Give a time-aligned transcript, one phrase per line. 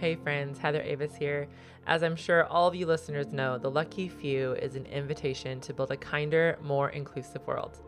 [0.00, 1.46] Hey friends, Heather Avis here.
[1.86, 5.74] As I'm sure all of you listeners know, The Lucky Few is an invitation to
[5.74, 7.82] build a kinder, more inclusive world.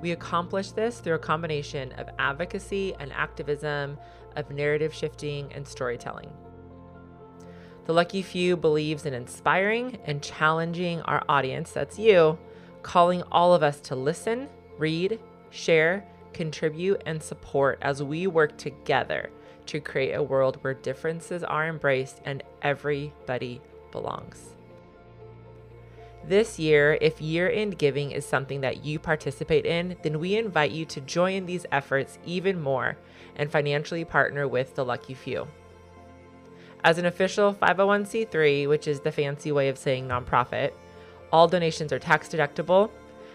[0.00, 3.98] We accomplish this through a combination of advocacy and activism,
[4.36, 6.30] of narrative shifting and storytelling.
[7.86, 12.38] The Lucky Few believes in inspiring and challenging our audience, that's you,
[12.84, 14.48] calling all of us to listen,
[14.78, 15.18] read,
[15.50, 19.30] share, contribute, and support as we work together
[19.66, 23.60] to create a world where differences are embraced and everybody
[23.92, 24.56] belongs.
[26.26, 30.72] This year, if year end giving is something that you participate in, then we invite
[30.72, 32.96] you to join these efforts even more
[33.36, 35.46] and financially partner with the Lucky Few.
[36.82, 40.72] As an official 501c3, which is the fancy way of saying nonprofit,
[41.32, 42.90] all donations are tax deductible.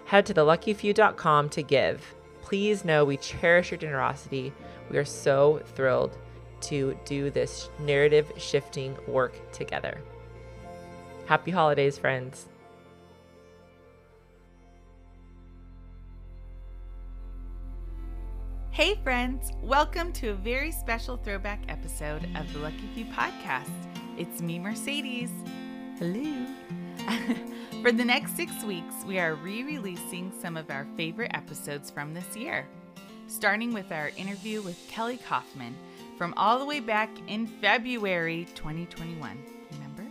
[0.05, 2.15] Head to theluckyfew.com to give.
[2.51, 4.51] Please know we cherish your generosity.
[4.89, 6.17] We are so thrilled
[6.63, 10.01] to do this narrative shifting work together.
[11.27, 12.49] Happy holidays, friends.
[18.71, 23.71] Hey, friends, welcome to a very special throwback episode of the Lucky Few podcast.
[24.17, 25.31] It's me, Mercedes.
[25.97, 26.45] Hello.
[27.81, 32.13] For the next six weeks, we are re releasing some of our favorite episodes from
[32.13, 32.67] this year,
[33.25, 35.75] starting with our interview with Kelli Caughman
[36.15, 39.43] from all the way back in February 2021.
[39.71, 40.05] Remember?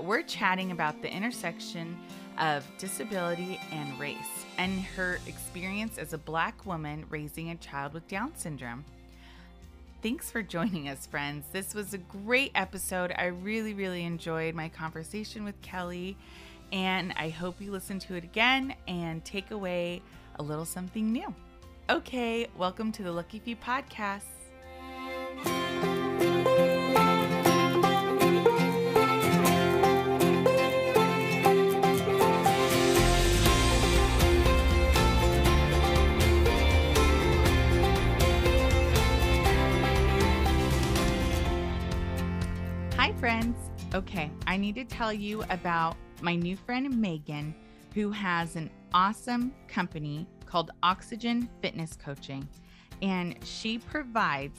[0.00, 1.98] We're chatting about the intersection
[2.38, 8.06] of disability and race and her experience as a black woman raising a child with
[8.06, 8.84] Down syndrome.
[10.06, 11.46] Thanks for joining us, friends.
[11.50, 13.12] This was a great episode.
[13.18, 16.14] I really, really enjoyed my conversation with Kelli,
[16.70, 20.02] and I hope you listen to it again and take away
[20.36, 21.34] a little something new.
[21.90, 24.35] Okay, welcome to the Lucky Few podcast.
[44.56, 47.54] I need to tell you about my new friend Megan,
[47.92, 52.48] who has an awesome company called Oxygen Fitness Coaching.
[53.02, 54.58] And she provides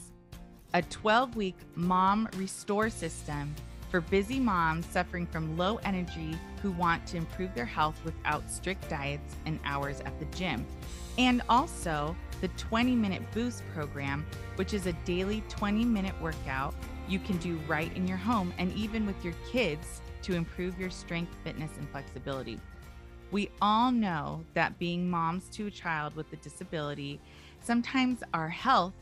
[0.75, 3.55] a 12 week mom restore system
[3.89, 8.87] for busy moms suffering from low energy who want to improve their health without strict
[8.91, 10.63] diets and hours at the gym.
[11.17, 16.75] And also the 20 minute boost program, which is a daily 20 minute workout
[17.07, 20.89] you can do right in your home and even with your kids to improve your
[20.89, 22.59] strength, fitness, and flexibility.
[23.31, 27.19] We all know that being moms to a child with a disability,
[27.61, 28.93] sometimes our health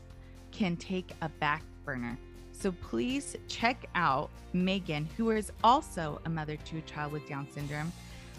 [0.50, 2.18] can take a back burner.
[2.52, 7.46] So please check out Megan, who is also a mother to a child with Down
[7.52, 7.92] syndrome.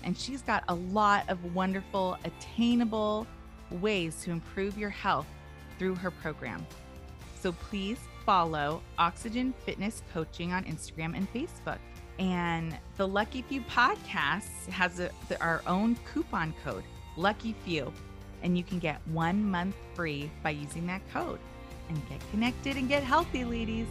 [0.04, 3.28] And she's got a lot of wonderful, attainable
[3.70, 5.28] ways to improve your health
[5.78, 6.66] through her program.
[7.40, 11.78] So please follow Oxygen Fitness Coaching on Instagram and Facebook.
[12.20, 16.84] And the Lucky Few podcast has a, the, our own coupon code,
[17.16, 17.94] Lucky Few,
[18.44, 21.40] and you can get one month free by using that code.
[21.88, 23.88] And get connected and get healthy, ladies.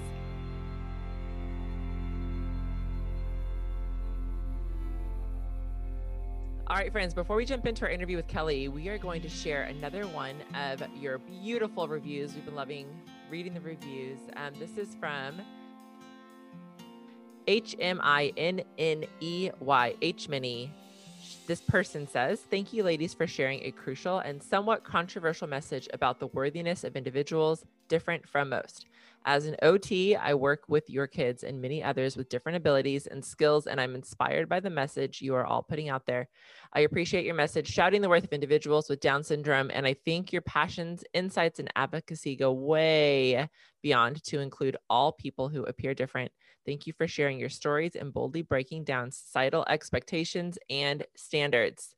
[6.66, 9.30] All right, friends, before we jump into our interview with Kelli, we are going to
[9.30, 12.34] share another one of your beautiful reviews.
[12.34, 12.86] We've been loving
[13.31, 14.19] reading the reviews.
[14.37, 15.41] Um, this is from
[17.47, 20.72] H M I N N E Y, H Mini.
[21.47, 26.19] This person says, Thank you, ladies, for sharing a crucial and somewhat controversial message about
[26.19, 28.87] the worthiness of individuals different from most.
[29.28, 33.25] As an OT, I work with your kids and many others with different abilities and
[33.25, 36.28] skills, and I'm inspired by the message you are all putting out there.
[36.73, 40.32] I appreciate your message, shouting the worth of individuals with Down syndrome, and I think
[40.32, 43.49] your passions, insights, and advocacy go way
[43.82, 46.31] beyond to include all people who appear different.
[46.64, 51.96] Thank you for sharing your stories and boldly breaking down societal expectations and standards.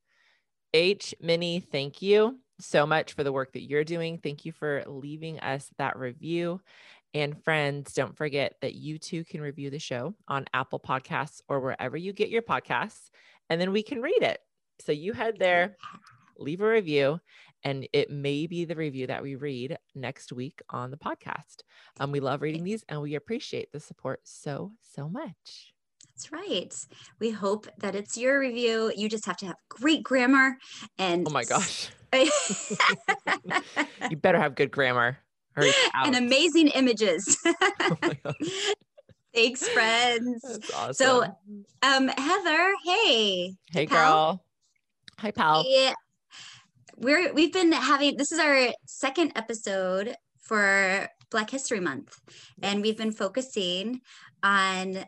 [0.73, 4.19] H Minnie, thank you so much for the work that you're doing.
[4.19, 6.61] Thank you for leaving us that review.
[7.19, 11.59] And friends, don't forget that you too can review the show on Apple Podcasts or
[11.59, 13.11] wherever you get your podcasts,
[13.51, 14.39] and then we can read it.
[14.79, 15.77] So you head there,
[16.39, 17.19] leave a review,
[17.65, 21.63] and it may be the review that we read next week on the podcast.
[21.99, 25.75] Um, we love reading these and we appreciate the support so, so much.
[26.15, 26.73] That's right.
[27.19, 28.93] We hope that it's your review.
[28.95, 30.57] You just have to have great grammar
[30.99, 31.91] and oh my gosh.
[34.09, 35.19] you better have good grammar.
[35.95, 37.37] And amazing images.
[37.81, 37.97] Oh
[39.35, 40.43] Thanks, friends.
[40.75, 40.95] Awesome.
[40.95, 41.23] So,
[41.83, 43.55] Um, Heather, hey.
[43.71, 43.87] hey, pal.
[43.87, 44.45] girl.
[45.19, 45.65] Hi, pal.
[45.67, 45.93] Yeah.
[46.97, 52.19] We're we've been having this is our second episode for Black History Month,
[52.63, 54.01] and we've been focusing
[54.43, 55.05] on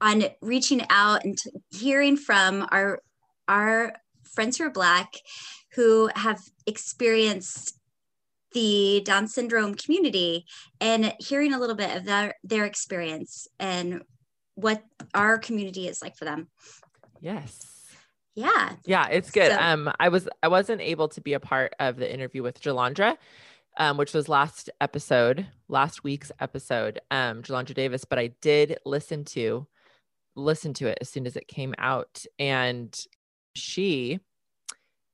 [0.00, 3.00] on reaching out and t- hearing from our
[3.46, 3.94] our
[4.34, 5.14] friends who are Black
[5.74, 7.77] who have experienced
[8.52, 10.46] the Down syndrome community
[10.80, 14.02] and hearing a little bit of their their experience and
[14.54, 14.82] what
[15.14, 16.48] our community is like for them.
[17.20, 17.74] Yes.
[18.34, 18.74] Yeah.
[18.86, 19.50] Yeah, it's good.
[19.52, 22.60] So- um, I was I wasn't able to be a part of the interview with
[22.60, 23.16] Jalandra,
[23.76, 29.24] um, which was last episode, last week's episode, um, Jalandra Davis, but I did listen
[29.26, 29.66] to
[30.36, 32.96] listen to it as soon as it came out, and
[33.54, 34.20] she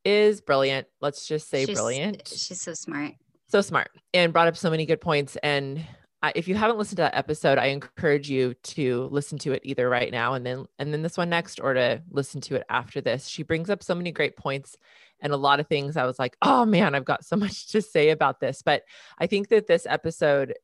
[0.05, 0.87] is brilliant.
[1.01, 3.13] Let's just say She's- brilliant She's so smart.
[3.55, 5.37] So smart and brought up so many good points.
[5.45, 5.87] And
[6.25, 9.61] I, if you haven't listened to that episode i encourage you to listen to it
[9.65, 12.65] either right now and then and then this one next or to listen to it
[12.69, 13.29] after this.
[13.29, 14.77] She brings up so many great points
[15.21, 17.81] and a lot of things i was like oh man i've got so much to
[17.81, 18.61] say about this.
[18.63, 18.83] But
[19.19, 20.55] i think that this episode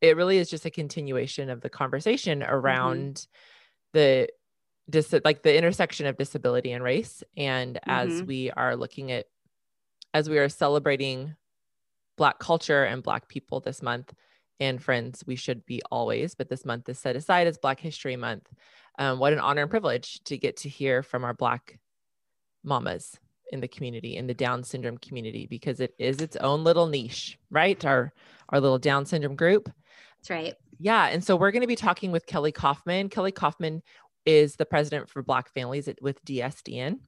[0.00, 3.28] it really is just a continuation of the conversation around
[3.92, 4.28] the
[4.88, 7.22] dis- like the intersection of disability and race.
[7.36, 8.26] And as Mhm.
[8.26, 9.26] we are looking at
[10.14, 11.36] as we are celebrating
[12.20, 14.12] black culture and black people this month
[14.60, 18.14] and friends we should be always but this month is set aside as black history
[18.14, 18.46] month
[18.98, 21.78] um, what an honor and privilege to get to hear from our black
[22.62, 23.18] mamas
[23.52, 27.38] in the community in the down syndrome community because it is its own little niche
[27.50, 28.12] right our
[28.50, 29.70] our little down syndrome group
[30.18, 30.54] That's right.
[30.78, 31.06] yeah.
[31.06, 33.08] And so we're going to be talking with Kelli Caughman.
[33.08, 33.82] Kelli Caughman
[34.26, 36.98] is the president for Black families with DSDN,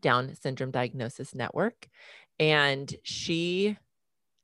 [0.00, 1.88] Down Syndrome Diagnosis Network.
[2.38, 3.76] And she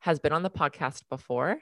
[0.03, 1.59] has been on the podcast before.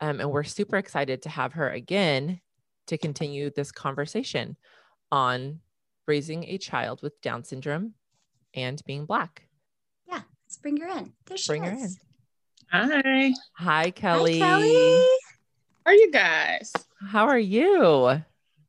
[0.00, 2.40] Um, and we're super excited to have her again
[2.86, 4.56] to continue this conversation
[5.12, 5.60] on
[6.06, 7.92] raising a child with Down syndrome
[8.54, 9.46] and being Black.
[10.08, 11.12] Yeah, let's bring her in.
[11.26, 11.98] There she Bring her is.
[12.70, 13.34] Hi.
[13.58, 14.40] Hi, Kelli.
[14.40, 15.06] Hi, Kelli.
[15.84, 16.72] How are you guys?
[17.06, 18.22] How are you?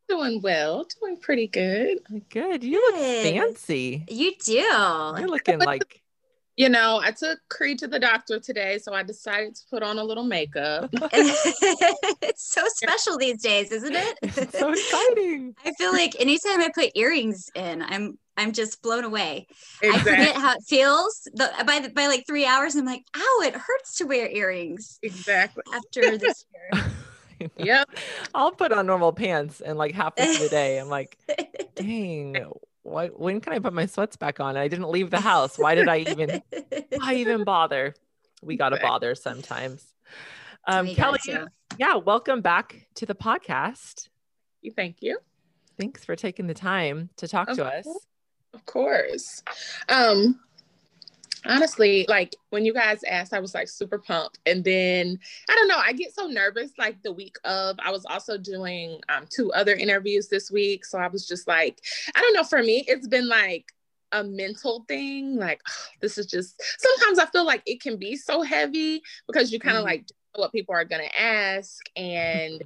[0.09, 0.85] Doing well.
[0.99, 1.99] Doing pretty good.
[2.29, 2.65] Good.
[2.65, 4.03] You look fancy.
[4.09, 4.53] You do.
[4.53, 6.01] You're looking like
[6.57, 9.97] You know, I took Creed to the doctor today, so I decided to put on
[9.97, 10.89] a little makeup.
[10.93, 14.17] it's so special these days, isn't it?
[14.21, 15.53] it's so exciting.
[15.65, 19.47] I feel like anytime I put earrings in, I'm I'm just blown away.
[19.83, 21.27] I forget how it feels.
[21.33, 24.99] The, by the, by like three hours, I'm like, ow, it hurts to wear earrings
[25.03, 25.63] Exactly.
[25.73, 26.83] after this year.
[27.57, 27.89] Yep.
[28.33, 31.17] I'll put on normal pants and like half through the day, I'm like,
[31.75, 32.35] dang,
[32.85, 34.55] why, when can I put my sweats back on?
[34.55, 35.57] I didn't leave the house.
[35.57, 36.41] Why did I even,
[36.97, 37.95] why even bother?
[38.43, 39.83] We got to bother sometimes.
[40.67, 41.47] Um, We Kelli, got to.
[41.79, 44.09] yeah, welcome back to the podcast.
[44.75, 45.17] Thank you.
[45.79, 47.85] Thanks for taking the time to talk Of to us.
[47.85, 48.05] course.
[48.53, 49.43] Of course.
[49.89, 50.39] Um
[51.45, 54.39] honestly, like when you guys asked, I was like super pumped.
[54.45, 55.19] And then
[55.49, 57.77] I don't know, I get so nervous like the week of.
[57.79, 60.85] I was also doing um two other interviews this week.
[60.85, 61.79] So I was just like,
[62.15, 63.65] I don't know, for me, it's been like
[64.11, 65.37] a mental thing.
[65.37, 65.61] Like
[66.01, 69.77] this is just sometimes I feel like it can be so heavy because you kind
[69.77, 69.87] of Mhm.
[69.87, 72.63] like know what people are gonna ask and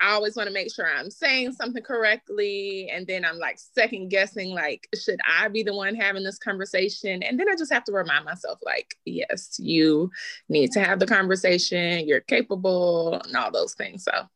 [0.00, 2.90] I always want to make sure I'm saying something correctly.
[2.92, 7.22] And then I'm like second guessing, like, should I be the one having this conversation?
[7.22, 10.10] And then I just have to remind myself, like, yes, you
[10.48, 12.06] need to have the conversation.
[12.06, 14.04] You're capable and all those things.
[14.04, 14.28] So,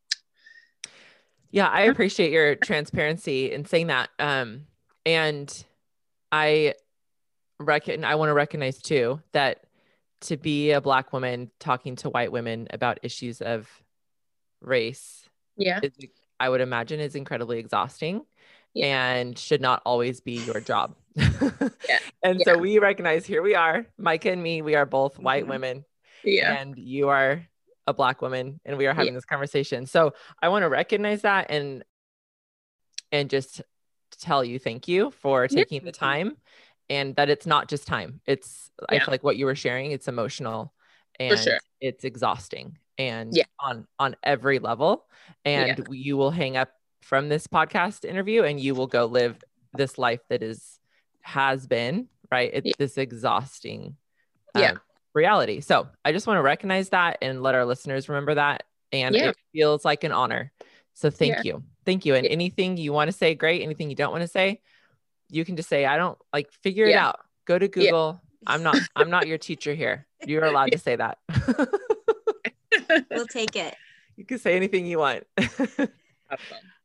[1.51, 4.11] Yeah, I appreciate your transparency in saying that.
[4.19, 4.67] Um,
[5.05, 5.65] and
[6.31, 6.75] I
[7.59, 9.65] reckon I want to recognize too that
[10.21, 13.69] to be a black woman talking to white women about issues of
[14.61, 15.28] race
[15.59, 15.81] yeah.
[15.83, 15.93] is,
[16.41, 18.23] I would imagine is incredibly exhausting
[18.75, 18.87] Yeah.
[19.13, 20.95] and should not always be your job.
[21.89, 21.99] Yeah.
[22.23, 25.49] And so we recognize here we are, Micah and me, we are both white Mhm.
[25.49, 25.85] women
[26.23, 26.53] Yeah.
[26.55, 27.47] and you are
[27.87, 29.19] a black woman and we are having Yeah.
[29.19, 30.13] this conversation so
[30.43, 31.83] i want to recognize that and
[33.11, 33.63] and just
[34.21, 35.57] tell you thank you for Yeah.
[35.57, 36.37] taking the time
[36.91, 40.07] and that it's not just time it's i feel like what you were sharing it's
[40.07, 40.75] emotional
[41.19, 41.59] and sure.
[41.81, 43.45] it's exhausting and Yeah.
[43.61, 45.07] on on every level.
[45.45, 46.71] And you will hang up
[47.03, 49.43] from this podcast interview and you will go live
[49.75, 50.79] this life that is
[51.23, 52.51] has been right?
[52.53, 52.73] It's Yeah.
[52.79, 53.97] this exhausting
[54.55, 54.73] Yeah.
[54.73, 54.81] um,
[55.15, 55.61] reality.
[55.61, 58.65] So i just want to recognize that and let our listeners remember that.
[58.93, 59.31] And Yeah.
[59.31, 60.53] it feels like an honor.
[60.95, 61.43] So thank Yeah.
[61.45, 61.65] you.
[61.87, 62.15] Thank you.
[62.15, 62.33] And Yeah.
[62.33, 63.63] anything you want to say great.
[63.63, 64.61] Anything you don't want to say
[65.31, 67.21] you can just say i don't like figure it out.
[67.47, 68.21] Go to google.
[68.47, 70.07] I'm not i'm not your teacher here.
[70.27, 71.19] You're allowed to say that.
[73.11, 73.75] we'll take it.
[74.17, 75.23] You can say anything you want.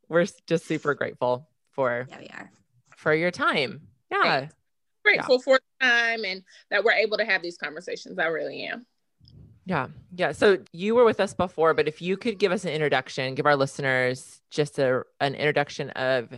[0.08, 2.52] We're just super grateful for Yeah, we are.
[2.96, 3.82] for your time.
[4.12, 4.22] Yeah.
[4.22, 4.56] Thanks.
[5.04, 8.20] Grateful for time and that we're able to have these conversations.
[8.20, 8.86] I really am.
[9.66, 9.88] Yeah.
[10.16, 10.32] Yeah.
[10.34, 13.48] So you were with us before, but if you could give us an introduction, give
[13.48, 16.30] our listeners just a, an introduction of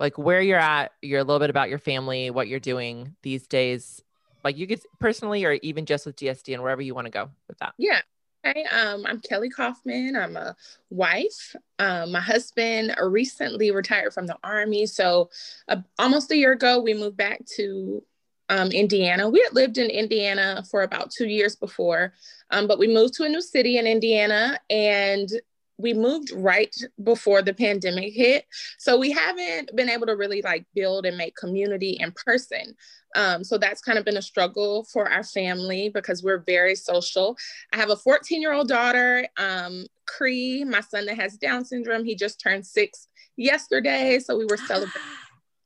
[0.00, 3.46] like where you're at, you're a little bit about your family, what you're doing these
[3.46, 4.02] days.
[4.42, 7.58] Like you could personally or even just with DSDN wherever you want to go with
[7.58, 7.74] that.
[7.78, 8.00] Yeah.
[8.44, 10.16] Hey, um, I'm Kelli Caughman.
[10.16, 10.56] I'm a
[10.90, 11.54] wife.
[11.78, 14.84] Um, my husband recently retired from the Army.
[14.86, 15.30] So,
[15.68, 18.02] uh, almost a year ago, we moved back to
[18.48, 19.28] um, Indiana.
[19.28, 22.14] We had lived in Indiana for about two years before,
[22.50, 25.30] um, but we moved to a new city in Indiana and
[25.78, 28.46] we moved right before the pandemic hit.
[28.78, 32.74] So, we haven't been able to really like build and make community in person.
[33.14, 37.36] Um, so that's kind of been a struggle for our family because we're very social.
[37.72, 42.04] I have a 14 year old daughter, um, Cree, my son that has Down syndrome.
[42.04, 44.18] He just turned six yesterday.
[44.18, 45.02] So we were celebrating.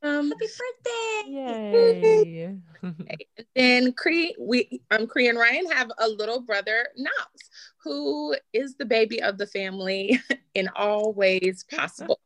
[0.03, 1.31] Um, Happy birthday.
[1.31, 2.55] Yay.
[2.83, 7.49] and then Cree, we um Cree and Ryan have a little brother, Knox,
[7.87, 10.19] who is the baby of the family
[10.55, 12.19] in all ways possible.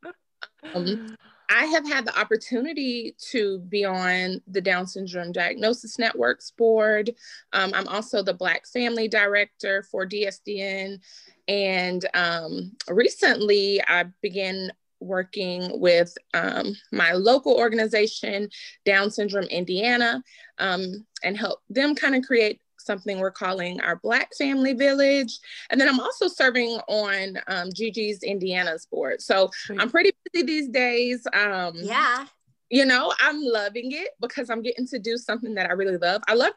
[0.74, 1.16] Um,
[1.54, 7.14] I have had the opportunity to be on the Down Syndrome Diagnosis Networks board.
[7.52, 11.02] Um, I'm also the Black Family Director for DSDN.
[11.50, 18.48] And um, recently I began working with um, my local organization,
[18.86, 20.24] Down Syndrome Indiana,
[20.58, 25.40] um, and help them kind of create something we're calling our Black Family Village.
[25.70, 29.22] And then I'm also serving on um, Gigi's Indiana's board.
[29.22, 31.26] So I'm pretty busy these days.
[31.34, 32.26] Um, Yeah.
[32.70, 36.22] You know, I'm loving it because I'm getting to do something that I really love.
[36.28, 36.54] I love.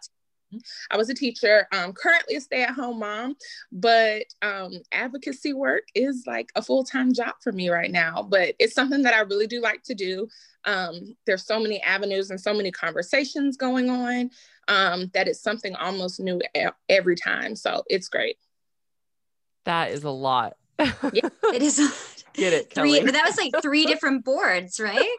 [0.89, 3.35] I was a teacher, um, currently a stay-at-home mom,
[3.73, 8.23] but um, advocacy work is like a full-time job for me right now.
[8.23, 10.29] But it's something that I really do like to do.
[10.67, 14.31] Um, there's so many avenues and so many conversations going on
[14.69, 16.41] um, that it's something almost new
[16.89, 17.55] every time.
[17.57, 18.37] So it's great.
[19.65, 20.57] that is a lot.
[20.79, 21.79] It is
[22.35, 23.05] Get it, three, Kelli.
[23.05, 25.17] but that was like three different boards, right?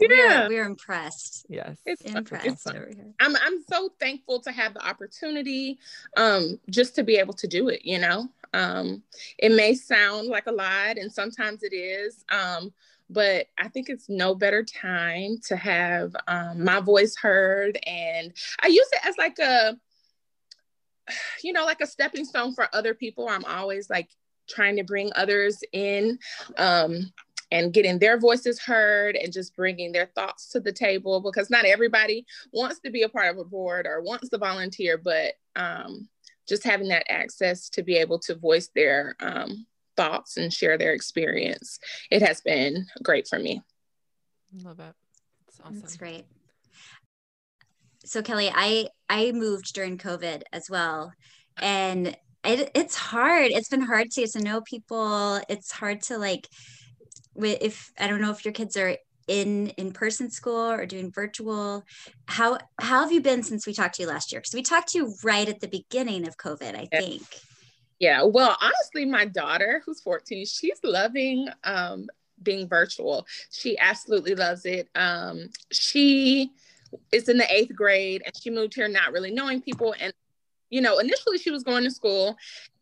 [0.00, 0.44] We Yeah.
[0.44, 1.46] are, we are impressed.
[1.48, 1.78] Yes.
[1.86, 2.18] It's fun.
[2.22, 3.14] It's Impressed over here.
[3.20, 5.78] I'm I'm so thankful to have the opportunity
[6.16, 8.28] um just to be able to do it, you know.
[8.52, 9.02] Um
[9.38, 12.24] it may sound like a lot and sometimes it is.
[12.30, 12.72] Um
[13.10, 18.68] but I think it's no better time to have um, my voice heard and I
[18.68, 19.76] use it as like a
[21.42, 23.28] you know like a stepping stone for other people.
[23.28, 24.08] I'm always like
[24.48, 26.18] trying to bring others in
[26.56, 27.12] um
[27.50, 31.64] and getting their voices heard and just bringing their thoughts to the table because not
[31.64, 36.08] everybody wants to be a part of a board or wants to volunteer, but um,
[36.48, 39.66] just having that access to be able to voice their um,
[39.98, 41.78] thoughts and share their experience,
[42.10, 43.60] it has been great for me.
[44.64, 44.94] Love it.
[45.48, 45.80] It's awesome.
[45.80, 46.24] That's great.
[48.04, 51.12] So Kelli, I I moved during COVID as well,
[51.60, 53.50] and it, it's hard.
[53.50, 55.40] It's been hard to get to know people.
[55.48, 56.48] It's hard to like,
[57.34, 61.12] wi- if I don't know if your kids are in in person school or doing
[61.12, 61.84] virtual.
[62.26, 64.40] How how have you been since we talked to you last year?
[64.40, 67.00] Because we talked to you right at the beginning of COVID, I Yeah.
[67.00, 67.22] think.
[67.98, 72.06] Yeah, well, honestly, my daughter, who's 14, she's loving um,
[72.42, 73.26] being virtual.
[73.50, 74.88] She absolutely loves it.
[74.94, 76.52] Um, she
[77.12, 79.94] is in the eighth grade and she moved here not really knowing people.
[80.00, 80.12] And,
[80.70, 82.36] you know, initially she was going to school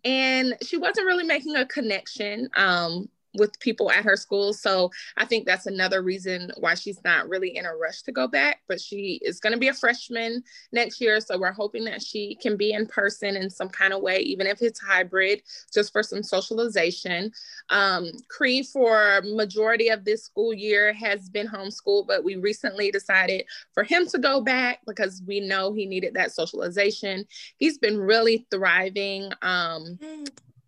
[0.04, 3.08] and she wasn't really making a connection um,
[3.38, 4.52] with people at her school.
[4.52, 8.26] So I think that's another reason why she's not really in a rush to go
[8.26, 8.62] back.
[8.69, 11.21] But she is going to be a freshman next year.
[11.21, 14.47] So we're hoping that she can be in person in some kind of way, even
[14.47, 17.33] if it's hybrid, just for some socialization.
[17.71, 23.45] Um, Cree, for majority of this school year, has been homeschooled, but we recently decided
[23.73, 27.26] for him to go back because we know he needed that socialization.
[27.57, 29.31] He's been really thriving.
[29.43, 29.99] Um,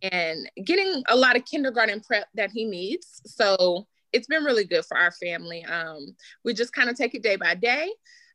[0.03, 3.21] and getting a lot of kindergarten prep that he needs.
[3.27, 5.65] So it's been really good for our family.
[5.65, 6.15] Um,
[6.45, 7.91] we just kind of take it day by day.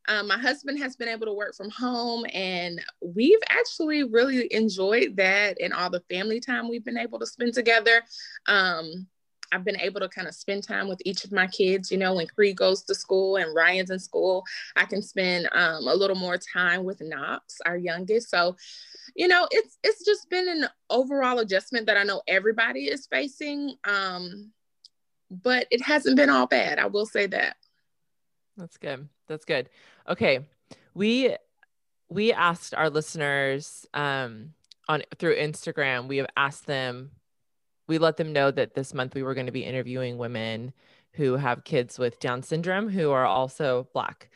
[0.07, 5.15] Um, my husband has been able to work from home, and we've actually really enjoyed
[5.15, 8.01] that and all the family time we've been able to spend together.
[8.47, 9.07] Um,
[9.53, 11.91] I've been able to kind of spend time with each of my kids.
[11.91, 14.43] You know, when Cree goes to school and Ryan's in school,
[14.75, 18.29] I can spend um, a little more time with Knox, our youngest.
[18.29, 18.55] So,
[19.15, 23.75] you know, it's it's just been an overall adjustment that I know everybody is facing.
[23.85, 24.51] Um,
[25.29, 26.79] but it hasn't been all bad.
[26.79, 27.55] I will say that.
[28.57, 29.07] That's good.
[29.27, 29.69] That's good.
[30.07, 30.45] Okay.
[30.93, 31.35] We
[32.09, 34.53] we asked our listeners um,
[34.87, 37.11] on through Instagram, we have asked them,
[37.87, 40.73] we let them know that this month we were going to be interviewing women
[41.13, 44.29] who have kids with Down syndrome who are also Black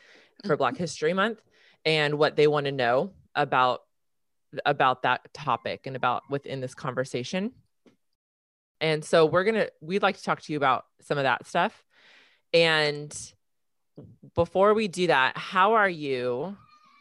[0.44, 0.82] for Black Mm-hmm.
[0.82, 1.40] History Month
[1.84, 3.82] and what they want to know about
[4.64, 7.52] about that topic and about within this conversation.
[8.80, 11.46] And so we're going to we'd like to talk to you about some of that
[11.46, 11.84] stuff.
[12.52, 13.14] And
[14.34, 16.56] before we do that, how are you?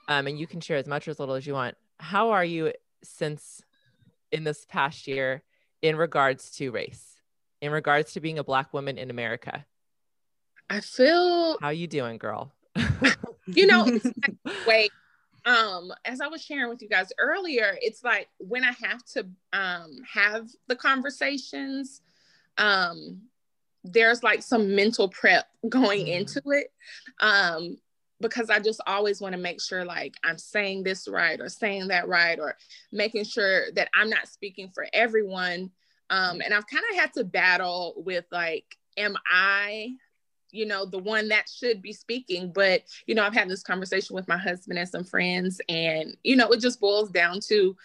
[0.09, 1.75] Um, and you can share as much or as little as you want.
[1.99, 2.73] How are you
[3.03, 3.61] since
[4.31, 5.43] in this past year
[5.81, 7.21] in regards to race,
[7.61, 9.65] in regards to being a black woman in America?
[10.69, 12.51] I feel, How you doing, girl?
[13.47, 14.11] you know, it's
[14.67, 14.91] wait,
[15.45, 19.27] um, as I was sharing with you guys earlier, it's like when I have to
[19.53, 22.01] um have the conversations,
[22.57, 23.21] um,
[23.83, 26.19] there's like some mental prep going Mhm.
[26.19, 26.71] into it.
[27.21, 27.77] Um,
[28.19, 31.89] because I just always want to make sure like I'm saying this right or saying
[31.89, 32.55] that right or
[32.91, 35.71] making sure that I'm not speaking for everyone.
[36.09, 38.65] Um, and I've kind of had to battle with like,
[38.97, 39.89] am I,
[40.51, 42.51] you know, the one that should be speaking?
[42.53, 46.37] But, you know, I've had this conversation with my husband and some friends, and, you
[46.37, 47.75] know, it just boils down to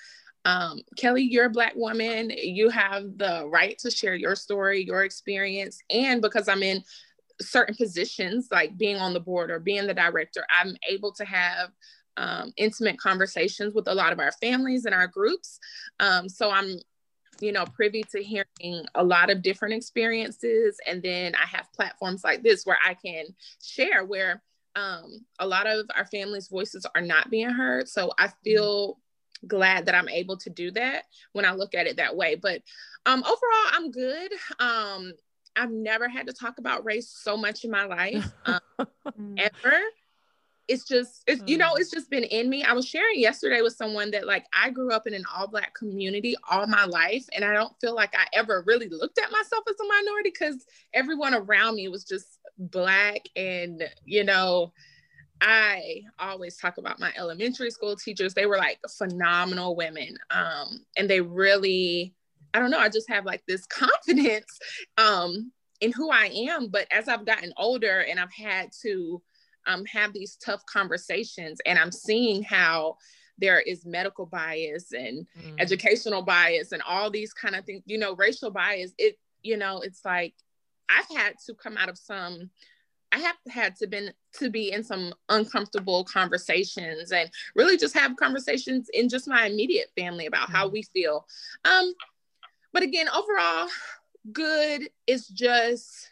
[0.44, 2.30] um, Kelli, you're a Black woman.
[2.30, 5.78] You have the right to share your story, your experience.
[5.90, 6.82] And because I'm in
[7.42, 11.70] certain positions, like being on the board or being the director, I'm able to have
[12.16, 15.58] um, intimate conversations with a lot of our families and our groups.
[16.00, 16.78] Um, so I'm,
[17.40, 20.78] you know, privy to hearing a lot of different experiences.
[20.86, 23.26] And then I have platforms like this where I can
[23.62, 24.42] share where
[24.76, 27.88] um, a lot of our families' voices are not being heard.
[27.88, 28.98] So I feel
[29.46, 32.36] glad that I'm able to do that when I look at it that way.
[32.36, 32.62] But
[33.06, 34.32] um, overall, I'm good.
[34.60, 35.12] Um,
[35.56, 39.78] I've never had to talk about race so much in my life um, ever.
[40.68, 42.62] It's just, it's, you know, it's just been in me.
[42.62, 45.74] I was sharing yesterday with someone that like I grew up in an all black
[45.74, 49.64] community all my life, and I don't feel like I ever really looked at myself
[49.68, 54.72] as a minority because everyone around me was just black, and you know,
[55.40, 58.32] I always talk about my elementary school teachers.
[58.32, 62.14] They were like phenomenal women, um, and they really
[62.54, 64.58] I don't know, I just have like this confidence
[64.98, 66.68] um, in who I am.
[66.68, 69.22] But as I've gotten older and I've had to
[69.66, 72.96] um, have these tough conversations, and I'm seeing how
[73.38, 75.60] there is medical bias and Mm.
[75.60, 79.80] educational bias and all these kind of things, you know, racial bias, it, you know,
[79.80, 80.34] it's like
[80.88, 82.50] I've had to come out of some.
[83.10, 88.16] I have had to been to be in some uncomfortable conversations and really just have
[88.16, 91.26] conversations in just my immediate family about how we feel.
[91.64, 91.92] Um,
[92.72, 93.68] but again, overall,
[94.32, 94.88] good.
[95.06, 96.10] is just,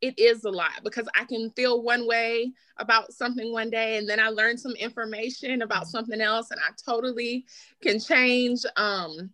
[0.00, 4.08] it is a lot because I can feel one way about something one day and
[4.08, 7.44] then I learn some information about something else and I totally
[7.82, 8.60] can change.
[8.76, 9.30] Um,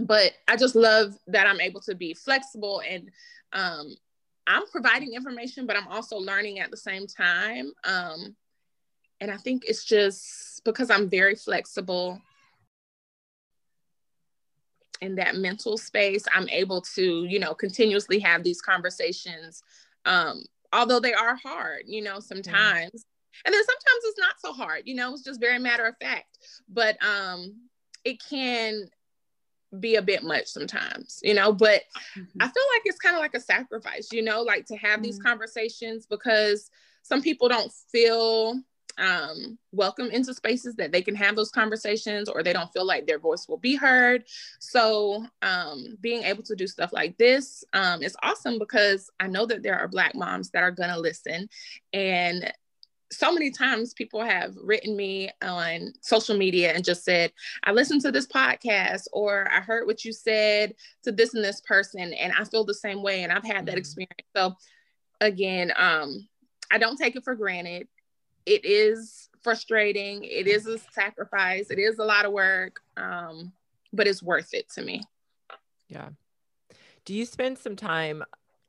[0.00, 3.10] but I just love that I'm able to be flexible and
[3.52, 3.94] um,
[4.46, 7.72] I'm providing information, but I'm also learning at the same time.
[7.84, 8.36] Um,
[9.20, 12.20] and I think it's just because I'm very flexible
[15.00, 19.62] in that mental space i'm able to you know continuously have these conversations
[20.04, 23.04] um although they are hard you know sometimes
[23.44, 26.38] and then sometimes it's not so hard you know it's just very matter of fact
[26.68, 27.54] but um
[28.04, 28.84] it can
[29.80, 31.82] be a bit much sometimes you know but
[32.16, 32.40] Mm-hmm.
[32.40, 35.18] i feel like it's kind of like a sacrifice you know like to have these
[35.18, 35.22] Mhm.
[35.24, 36.70] conversations because
[37.02, 38.58] some people don't feel
[38.98, 43.06] um, welcome into spaces that they can have those conversations or they don't feel like
[43.06, 44.24] their voice will be heard.
[44.58, 49.46] So, um, being able to do stuff like this um, is awesome because I know
[49.46, 51.48] that there are Black moms that are going to listen.
[51.92, 52.52] And
[53.12, 57.32] so many times people have written me on social media and just said,
[57.64, 61.60] I listened to this podcast or I heard what you said to this and this
[61.60, 62.12] person.
[62.12, 63.22] And I feel the same way.
[63.22, 63.78] And I've had that Mhm.
[63.78, 64.28] experience.
[64.34, 64.56] So,
[65.20, 66.28] again, um,
[66.70, 67.86] I don't take it for granted
[68.46, 70.24] it is frustrating.
[70.24, 71.70] It is a sacrifice.
[71.70, 73.52] It is a lot of work, um,
[73.92, 75.02] but it's worth it to me.
[75.88, 76.08] Yeah.
[77.04, 78.24] Do you spend some time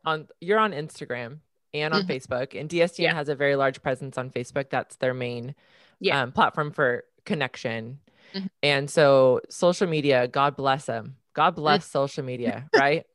[0.06, 1.40] on you're on Instagram
[1.74, 2.08] and on Mhm.
[2.08, 3.14] Facebook and DSDN Yeah.
[3.16, 4.70] has a very large presence on Facebook.
[4.70, 5.56] That's their main
[6.00, 6.22] Yeah.
[6.22, 8.00] um, platform for connection.
[8.34, 8.50] Mhm.
[8.62, 11.18] And so social media, God bless them.
[11.34, 13.06] God bless social media, right?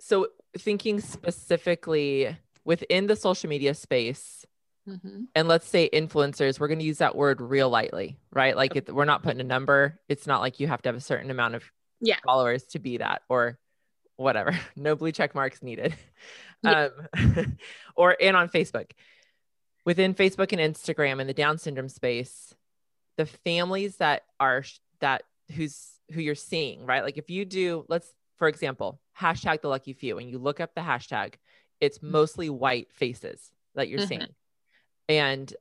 [0.00, 4.44] So thinking specifically within the social media space,
[4.88, 5.26] Mhm.
[5.34, 8.56] and let's say influencers, we're going to use that word real lightly, right?
[8.56, 10.00] Like it, we're not putting a number.
[10.08, 11.64] It's not like you have to have a certain amount of
[12.00, 12.16] Yeah.
[12.24, 13.58] followers to be that or
[14.16, 14.52] whatever.
[14.76, 15.94] No blue check marks needed.
[16.64, 16.88] Yeah.
[17.36, 17.56] Um,
[17.94, 18.90] or in on Facebook.
[19.84, 22.52] Within Facebook and Instagram and the Down syndrome space,
[23.16, 24.64] the families that are
[25.00, 25.22] that
[25.54, 27.04] who's who you're seeing, right?
[27.04, 30.74] Like if you do, let's for example, hashtag the lucky few, and you look up
[30.74, 31.34] the hashtag,
[31.80, 32.10] it's Mm-hmm.
[32.10, 34.08] mostly white faces that you're Mhm.
[34.08, 34.26] seeing.
[35.08, 35.54] And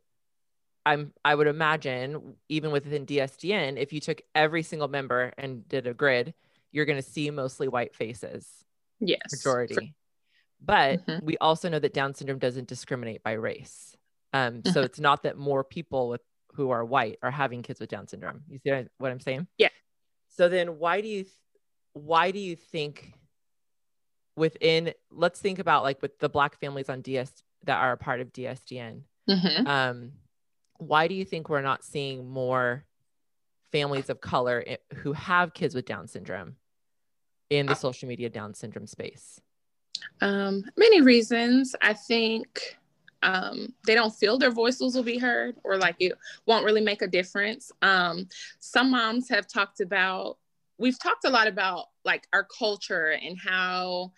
[0.86, 5.88] I'm I would imagine even within DSDN, if you took every single member and did
[5.88, 6.34] a grid,
[6.72, 8.66] you're gonna see mostly white faces,
[9.00, 9.22] Yes.
[9.32, 9.94] majority.
[10.64, 11.24] But Mhm.
[11.24, 13.96] we also know that Down syndrome doesn't discriminate by race.
[14.34, 14.72] Um, Mm-hmm.
[14.72, 16.22] so it's not that more people with
[16.54, 18.44] who are white are having kids with Down syndrome.
[18.50, 19.48] You see what I'm saying?
[19.58, 19.70] Yeah.
[20.30, 21.34] So then why do you th-
[21.94, 23.14] why do you think
[24.36, 27.32] within let's think about like with the black families on DS
[27.64, 29.04] that are a part of DSDN.
[29.28, 29.68] Mhm.
[29.68, 30.12] Um
[30.78, 32.86] why do you think we're not seeing more
[33.72, 34.64] families of color
[34.96, 36.56] who have kids with Down syndrome
[37.50, 39.42] in the Uh, social media Down syndrome space?
[40.22, 41.76] Um, many reasons.
[41.82, 42.78] I think
[43.24, 46.14] um, they don't feel their voices will be heard or like it
[46.46, 47.72] won't really make a difference.
[47.82, 50.38] Um, some moms have talked about,
[50.78, 54.12] we've talked a lot about like our culture and how,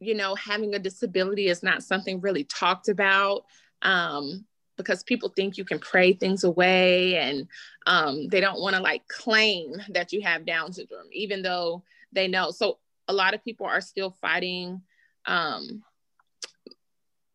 [0.00, 3.44] you know, having a disability is not something really talked about.
[3.82, 4.44] Um,
[4.78, 7.46] because people think you can pray things away and
[7.86, 12.26] um, they don't want to like claim that you have Down syndrome, even though they
[12.26, 12.50] know.
[12.50, 14.80] So a lot of people are still fighting
[15.26, 15.82] um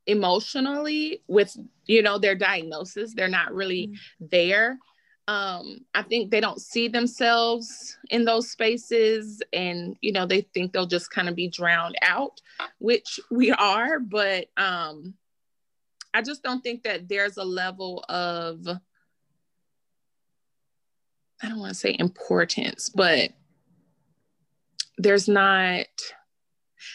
[0.06, 1.56] emotionally with
[1.86, 3.14] you know their diagnosis.
[3.14, 4.80] They're not really there.
[5.28, 10.72] Um i think they don't see themselves in those spaces and you know they think
[10.72, 12.40] they'll just kind of be drowned out
[12.80, 15.14] which we are but um
[16.18, 18.68] i just don't think that there's a level of
[21.42, 23.32] i don't want to say importance but
[24.98, 25.86] there's not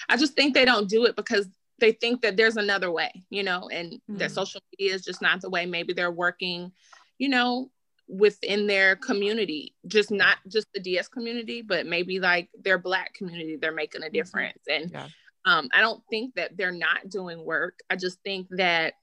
[0.09, 1.49] I just think they don't do it because
[1.81, 4.35] they think that there's another way, you know, and that Mhm.
[4.35, 5.67] social media is just not the way.
[5.67, 6.73] Maybe they're working,
[7.19, 7.71] you know,
[8.07, 13.57] within their community, just not just the DS community, but maybe like their Black community,
[13.57, 14.63] they're making a difference.
[14.69, 15.09] And Yeah.
[15.45, 17.81] um, I don't think that they're not doing work.
[17.91, 18.95] I just think that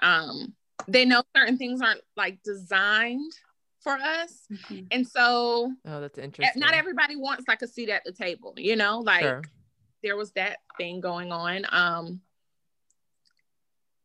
[0.00, 0.54] um,
[0.86, 3.32] they know certain things aren't like designed
[3.80, 4.46] for us.
[4.50, 4.86] Mhm.
[4.90, 6.60] And so Oh, that's interesting.
[6.60, 9.42] not everybody wants like a seat at the table, you know, like Sure.
[10.02, 11.64] there was that thing going on.
[11.70, 12.22] Um,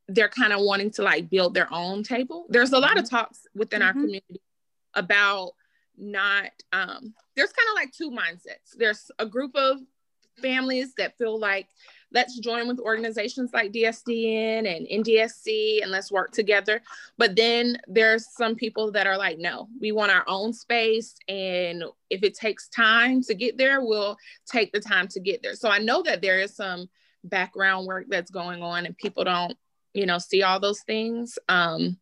[0.08, 2.46] they're kind of wanting to like build their own table.
[2.50, 4.02] There's a lot of talks within our Mhm.
[4.02, 4.42] community
[4.94, 5.54] about
[5.96, 8.72] not, um, there's kind of like two mindsets.
[8.76, 9.80] There's a group of
[10.42, 11.70] families that feel like
[12.14, 16.82] let's join with organizations like DSDN and NDSC and let's work together.
[17.18, 21.16] But then there's some people that are like, no, we want our own space.
[21.28, 25.56] And if it takes time to get there, we'll take the time to get there.
[25.56, 26.88] So I know that there is some
[27.24, 29.58] background work that's going on and people don't,
[29.94, 31.40] you know, see all those things.
[31.50, 31.98] Um,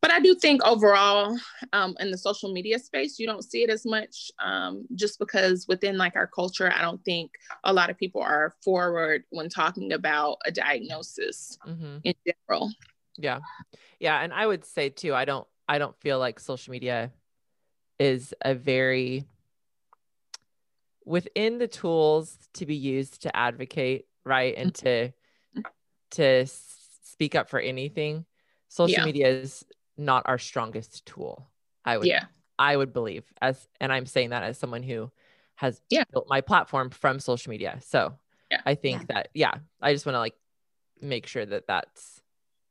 [0.00, 1.38] but I do think overall,
[1.72, 5.66] um, in the social media space, you don't see it as much um, just because
[5.68, 7.32] within like our culture, I don't think
[7.64, 12.00] a lot of people are forward when talking about a diagnosis Mhm.
[12.04, 12.72] in general.
[13.16, 13.40] Yeah.
[14.00, 14.20] Yeah.
[14.20, 17.12] And I would say too, I don't I don't feel like social media
[17.98, 19.24] is a very
[21.04, 24.54] within the tools to be used to advocate, right?
[24.56, 25.12] And to
[26.12, 28.24] to speak up for anything,
[28.68, 29.04] social Yeah.
[29.04, 29.64] media is
[29.98, 31.50] not our strongest tool.
[31.84, 32.24] I would Yeah.
[32.58, 35.10] I would believe as and I'm saying that as someone who
[35.56, 36.04] has Yeah.
[36.12, 37.78] built my platform from social media.
[37.82, 38.18] So
[38.50, 38.62] Yeah.
[38.64, 39.06] I think Yeah.
[39.08, 40.34] that yeah, I just want to like
[41.00, 42.20] make sure that that's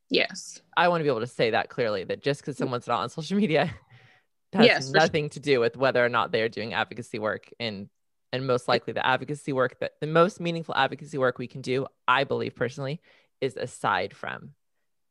[0.10, 0.62] Yes.
[0.78, 3.10] I want to be able to say that clearly that just because someone's not on
[3.10, 3.66] social media
[4.54, 4.94] has Yes, for sure.
[5.02, 7.90] nothing to do with whether or not they're doing advocacy work and
[8.34, 11.88] and most likely the advocacy work that the most meaningful advocacy work we can do,
[12.10, 13.02] I believe personally,
[13.40, 14.54] is aside from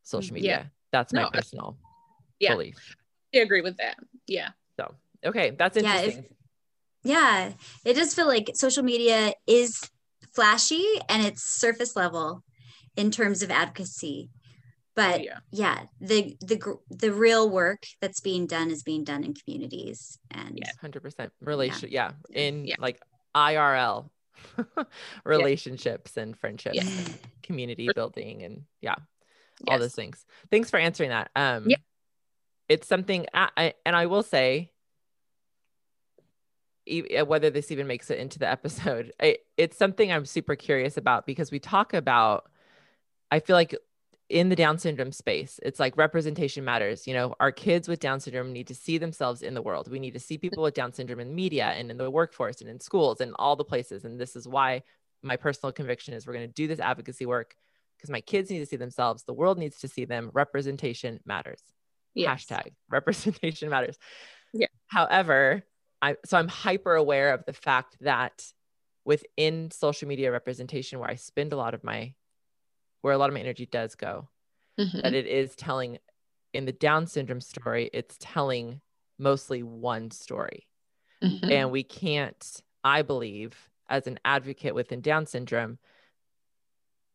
[0.02, 0.50] social media.
[0.50, 0.64] yeah.
[0.92, 1.78] That's my No, I- personal
[2.40, 2.52] Yeah.
[2.54, 2.96] belief.
[3.34, 3.96] I agree with that.
[4.26, 4.50] Yeah.
[4.78, 4.94] So
[5.24, 6.24] okay, that's Yeah, if- interesting.
[7.04, 7.52] Yeah,
[7.84, 9.88] it does feel like social media is
[10.34, 12.42] flashy and it's surface level
[12.96, 14.30] in terms of advocacy.
[14.96, 15.38] But yeah.
[15.52, 16.58] yeah, the the
[16.90, 20.70] the real work that's being done is being done in communities and Yeah.
[20.80, 22.12] Hundred percent relation, yeah.
[22.32, 22.76] In Yeah.
[22.78, 23.00] like
[23.34, 24.10] IRL
[25.24, 26.82] relationships and friendships, Yeah.
[26.88, 28.94] and community For- building, and yeah,
[29.68, 30.24] all those things.
[30.50, 31.30] Thanks for answering that.
[31.36, 31.76] Um, Yeah.
[32.68, 34.72] It's something, I, I, and I will say,
[36.86, 39.12] e- uh, whether this even makes it into the episode,
[39.56, 42.50] it's something I'm super curious about because we talk about.
[43.30, 43.74] I feel like
[44.28, 47.06] in the Down syndrome space, it's like representation matters.
[47.06, 49.90] You know, our kids with Down syndrome need to see themselves in the world.
[49.90, 52.70] We need to see people with Down syndrome in media and in the workforce and
[52.70, 54.04] in schools and all the places.
[54.04, 54.82] And this is why
[55.22, 57.54] my personal conviction is we're going to do this advocacy work
[57.96, 59.22] because my kids need to see themselves.
[59.24, 60.30] The world needs to see them.
[60.32, 61.62] Representation matters.
[62.16, 62.46] Yes.
[62.46, 63.98] Hashtag representation matters.
[64.52, 64.66] Yeah.
[64.88, 65.62] However,
[66.02, 68.52] I so I'm hyper aware of the fact that
[69.04, 72.14] within social media representation, where I spend a lot of my,
[73.02, 74.28] where a lot of my energy does go,
[74.78, 75.02] Mhm.
[75.02, 75.98] that it is telling
[76.52, 78.80] in the Down syndrome story, it's telling
[79.18, 80.66] mostly one story.
[81.22, 81.50] Mhm.
[81.50, 85.78] And we can't, I believe, as an advocate within Down syndrome,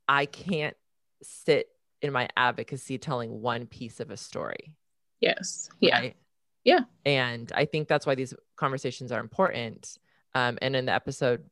[0.07, 0.77] I can't
[1.23, 1.67] sit
[2.01, 4.73] in my advocacy telling one piece of a story.
[5.21, 5.69] Yes.
[5.79, 5.99] Yeah.
[5.99, 6.15] Right?
[6.63, 6.81] Yeah.
[7.05, 9.97] And I think that's why these conversations are important.
[10.35, 11.43] Um, and in the episode,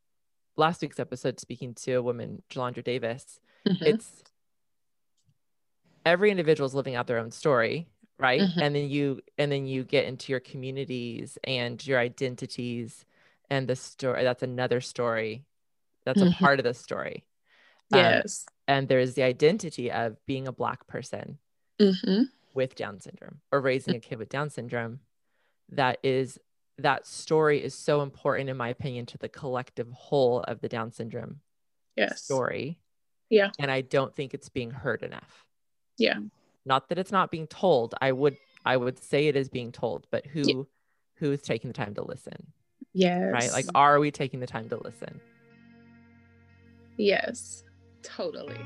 [0.57, 3.81] last week's episode, speaking to a woman, Jalandra Davis, Mhm.
[3.87, 4.23] it's
[6.05, 8.61] every individual is living out their own story right Mhm.
[8.61, 13.05] and then you and then you get into your communities and your identities
[13.49, 15.45] and the story that's another story
[16.05, 16.33] that's a Mhm.
[16.39, 17.25] part of the story
[17.91, 18.45] Um, yes.
[18.67, 21.37] and there's the identity of being a black person
[21.79, 22.23] hmm
[22.59, 24.99] with down syndrome or raising a kid with down syndrome
[25.69, 26.37] that is
[26.77, 30.91] that story is so important in my opinion to the collective whole of the down
[30.91, 31.39] syndrome
[31.95, 32.21] Yes.
[32.21, 32.81] story
[33.29, 33.51] Yeah.
[33.59, 35.45] and i don't think it's being heard enough
[35.97, 36.19] Yeah.
[36.65, 40.05] not that it's not being told i would i would say it is being told
[40.11, 40.63] but who Yeah.
[41.19, 42.51] who's taking the time to listen
[42.91, 43.31] Yes.
[43.31, 45.21] right like are we taking the time to listen
[46.97, 47.63] yes.
[48.03, 48.59] Totally.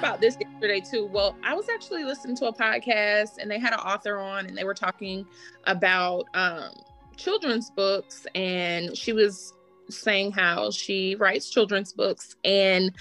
[0.00, 1.04] About this yesterday too.
[1.12, 4.56] Well, I was actually listening to a podcast and they had an author on and
[4.56, 5.26] they were talking
[5.64, 6.70] about um,
[7.18, 9.52] children's books and she was
[9.90, 12.92] saying how she writes children's books and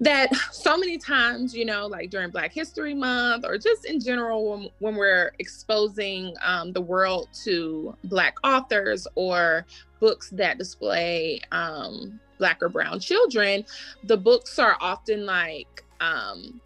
[0.00, 4.50] that so many times you know like during black history month or just in general
[4.50, 9.66] when, when we're exposing um, the world to black authors or
[10.00, 13.62] books that display um, black or brown children
[14.04, 16.60] the books are often like um,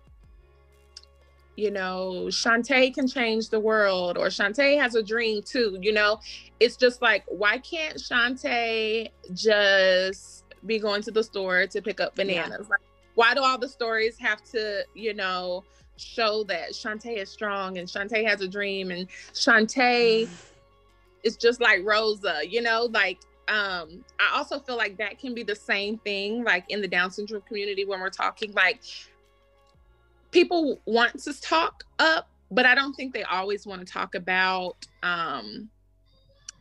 [1.57, 5.77] you know, Shantae can change the world, or Shantae has a dream too.
[5.83, 6.21] You know,
[6.61, 12.15] it's just like, why can't Shantae just be going to the store to pick up
[12.15, 12.69] bananas?
[12.69, 12.79] Like,
[13.17, 15.65] why do all the stories have to, you know,
[15.97, 20.29] show that Shantae is strong and Shantae has a dream and Shantae
[21.25, 25.43] is just like Rosa, you know, like um I also feel like that can be
[25.43, 28.81] the same thing like in the Down syndrome community when we're talking like
[30.31, 34.77] people want to talk up, but I don't think they always want to talk about
[35.03, 35.69] um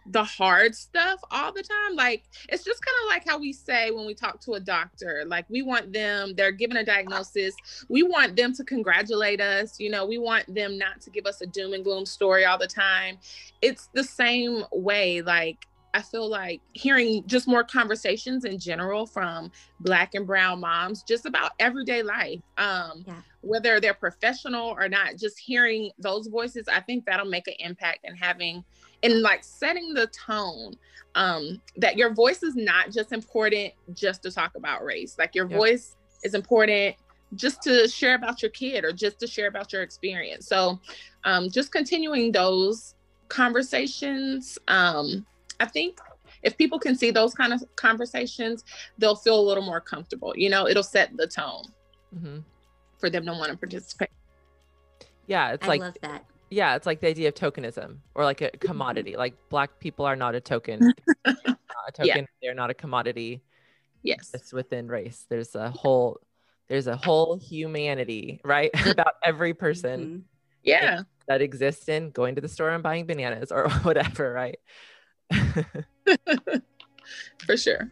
[0.10, 1.95] the hard stuff all the time.
[1.95, 5.23] Like it's just kind of like how we say when we talk to a doctor,
[5.27, 7.53] like we want them, they're given a diagnosis,
[7.89, 11.41] we want them to congratulate us, you know, we want them not to give us
[11.41, 13.17] a doom and gloom story all the time.
[13.62, 19.49] It's the same way, like I feel like hearing just more conversations in general from
[19.79, 22.39] black and brown moms just about everyday life.
[22.60, 23.21] Um Yeah.
[23.41, 27.99] whether they're professional or not, just hearing those voices, I think that'll make an impact
[28.03, 28.63] and having
[29.01, 30.73] and like setting the tone
[31.15, 35.15] um that your voice is not just important just to talk about race.
[35.17, 35.57] Like your Yep.
[35.57, 36.95] voice is important
[37.33, 40.47] just to share about your kid or just to share about your experience.
[40.47, 40.79] So
[41.23, 42.93] um just continuing those
[43.29, 45.25] conversations um
[45.59, 45.99] I think
[46.43, 48.63] if people can see those kind of conversations,
[48.97, 50.33] they'll feel a little more comfortable.
[50.35, 51.63] You know, it'll set the tone
[52.15, 52.43] Mhm.
[52.99, 54.09] for them to want to participate.
[55.27, 56.23] yeah it's I like love that.
[56.49, 60.15] yeah it's like the idea of tokenism or like a commodity like black people are
[60.15, 60.79] not a token
[61.25, 62.25] They're not a token Yeah.
[62.41, 63.41] they're not a commodity
[64.03, 64.31] Yes.
[64.33, 66.21] it's within race there's a whole
[66.69, 70.21] there's a whole humanity right about every person Mhm.
[70.63, 71.01] Yeah.
[71.27, 74.59] that exists in going to the store and buying bananas or whatever right
[77.45, 77.91] For sure.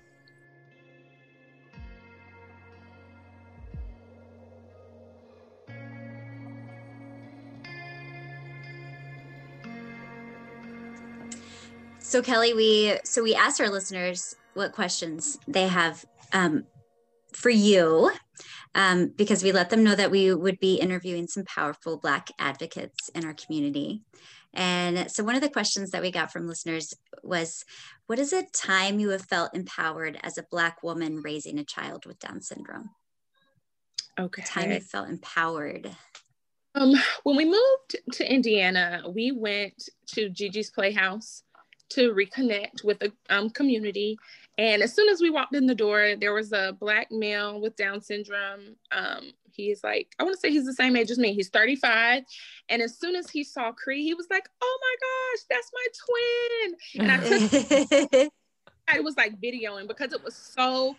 [11.99, 16.65] So Kelli, we so we asked our listeners what questions they have um,
[17.33, 18.11] for you,
[18.73, 23.09] um, because we let them know that we would be interviewing some powerful Black advocates
[23.09, 24.03] in our community.
[24.55, 27.65] And so one of the questions that we got from listeners was,
[28.07, 32.05] "What is a time you have felt empowered as a Black woman raising a child
[32.05, 32.91] with Down syndrome?
[34.19, 34.43] Okay.
[34.43, 35.95] Time you felt empowered."
[36.75, 41.43] Um, when we moved to Indiana, we went to Gigi's Playhouse
[41.89, 44.17] to reconnect with the um, community.
[44.57, 47.75] And as soon as we walked in the door, there was a black male with
[47.75, 48.75] Down syndrome.
[48.91, 51.33] Um, he's like, I want to say he's the same age as me.
[51.33, 52.23] He's 35.
[52.69, 55.87] And as soon as he saw Cree, he was like, oh my gosh, that's my
[56.05, 57.01] twin.
[57.01, 58.31] And I took,
[58.87, 60.95] I was like videoing because it was so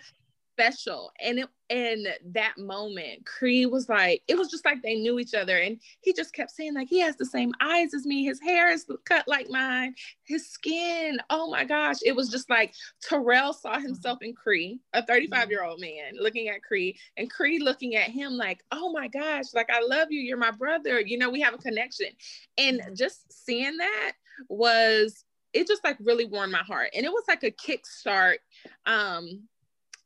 [0.57, 1.13] special.
[1.21, 5.35] And it and that moment, Cree was like, it was just like they knew each
[5.35, 5.57] other.
[5.59, 8.25] And he just kept saying, like, he has the same eyes as me.
[8.25, 11.19] His hair is cut like mine, his skin.
[11.29, 11.97] Oh my gosh.
[12.05, 13.83] It was just like Terrell saw mm-hmm.
[13.83, 18.11] himself in Cree, a 35 year old man looking at Cree, and Cree looking at
[18.11, 20.21] him like, oh my gosh, like I love you.
[20.21, 21.01] You're my brother.
[21.01, 22.09] You know, we have a connection.
[22.57, 24.13] And just seeing that
[24.49, 26.91] was it just like really warmed my heart.
[26.95, 28.37] And it was like a kickstart
[28.85, 29.49] um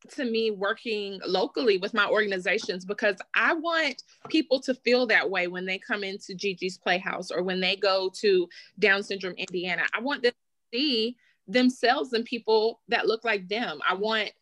[0.08, 5.46] to me working locally with my organizations because I want people to feel that way
[5.46, 9.82] when they come into Gigi's Playhouse or when they go to Down Syndrome Indiana.
[9.94, 13.80] I want them to see themselves and people that look like them.
[13.88, 14.32] I want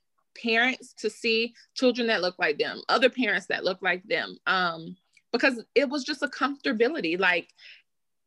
[0.40, 4.38] parents to see children that look like them, other parents that look like them.
[4.46, 4.96] Um,
[5.32, 7.18] because it was just a comfortability.
[7.18, 7.52] Like,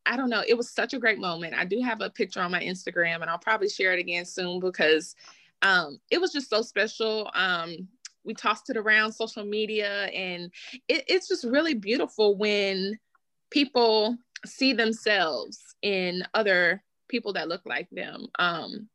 [0.06, 1.54] I don't know, it was such a great moment.
[1.54, 4.60] I do have a picture on my Instagram and I'll probably share it again soon
[4.60, 5.14] because
[5.62, 7.30] um, it was just so special.
[7.34, 7.88] Um,
[8.24, 10.50] we tossed it around social media, and
[10.88, 12.98] it, it's just really beautiful when
[13.50, 18.26] people see themselves in other people that look like them.
[18.38, 18.88] Um,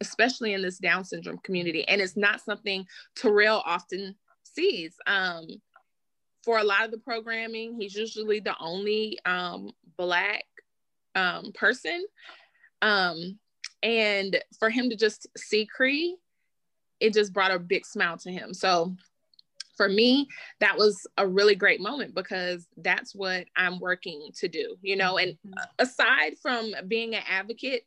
[0.00, 1.86] especially in this Down syndrome community.
[1.88, 4.94] And it's not something Terrell often sees.
[5.06, 5.46] Um,
[6.42, 10.44] for a lot of the programming, he's usually the only um, Black
[11.14, 12.04] um, person.
[12.82, 13.38] Um,
[13.84, 16.16] and for him to just see Cree,
[16.98, 18.54] it just brought a big smile to him.
[18.54, 18.96] So
[19.76, 20.26] for me,
[20.60, 25.18] that was a really great moment because that's what I'm working to do, you know.
[25.18, 25.52] And mm-hmm.
[25.78, 27.82] aside from being an advocate,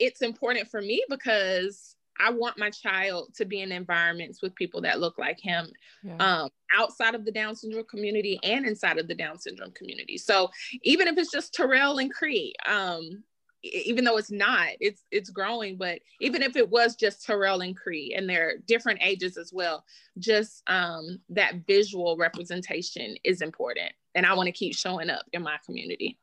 [0.00, 4.80] it's important for me because I want my child to be in environments with people
[4.82, 5.68] that look like him
[6.02, 6.16] yeah.
[6.16, 10.18] um, outside of the Down syndrome community and inside of the Down syndrome community.
[10.18, 10.50] So
[10.82, 13.22] even if it's just Terrell and Cree, um,
[13.64, 15.76] even though it's not, it's it's growing.
[15.76, 19.84] But even if it was just Terrell and Cree, and they're different ages as well,
[20.18, 25.42] just um, that visual representation is important, and I want to keep showing up in
[25.42, 26.18] my community.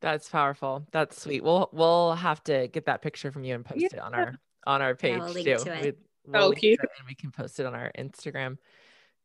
[0.00, 0.86] That's powerful.
[0.92, 1.42] That's sweet.
[1.42, 3.88] We'll we'll have to get that picture from you and post yeah.
[3.92, 4.34] it on our
[4.66, 5.72] on our page yeah, we'll too.
[5.82, 5.92] We,
[6.26, 6.80] we'll oh, cute.
[6.80, 8.58] and we can post it on our Instagram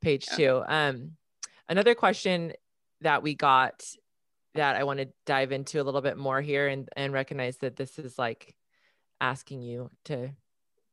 [0.02, 0.38] page yeah.
[0.38, 0.64] too.
[0.68, 1.12] Um,
[1.70, 2.54] another question
[3.02, 3.84] that we got
[4.58, 7.76] that I want to dive into a little bit more here and and recognize that
[7.76, 8.56] this is like
[9.22, 10.30] asking you to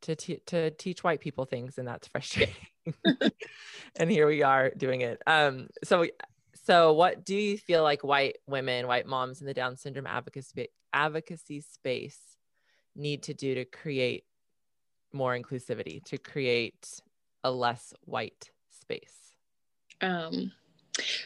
[0.03, 2.55] to to teach white people things and that's frustrating.
[3.97, 5.21] and here we are doing it.
[5.27, 6.07] Um so
[6.65, 10.69] so what do you feel like white women, white moms in the down syndrome advocacy
[10.93, 12.19] advocacy space
[12.95, 14.25] need to do to create
[15.13, 17.01] more inclusivity, to create
[17.43, 19.35] a less white space?
[20.01, 20.53] Um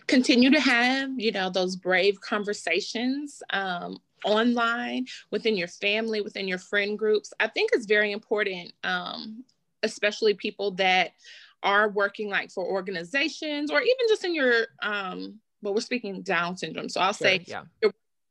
[0.06, 6.58] continue to have you know those brave conversations um, online within your family within your
[6.58, 7.32] friend groups.
[7.38, 9.44] I think it's very important um,
[9.82, 11.12] especially people that
[11.62, 16.56] are working like for organizations or even just in your um but we're speaking down
[16.56, 16.88] syndrome.
[16.88, 17.62] So i'll sure, say yeah.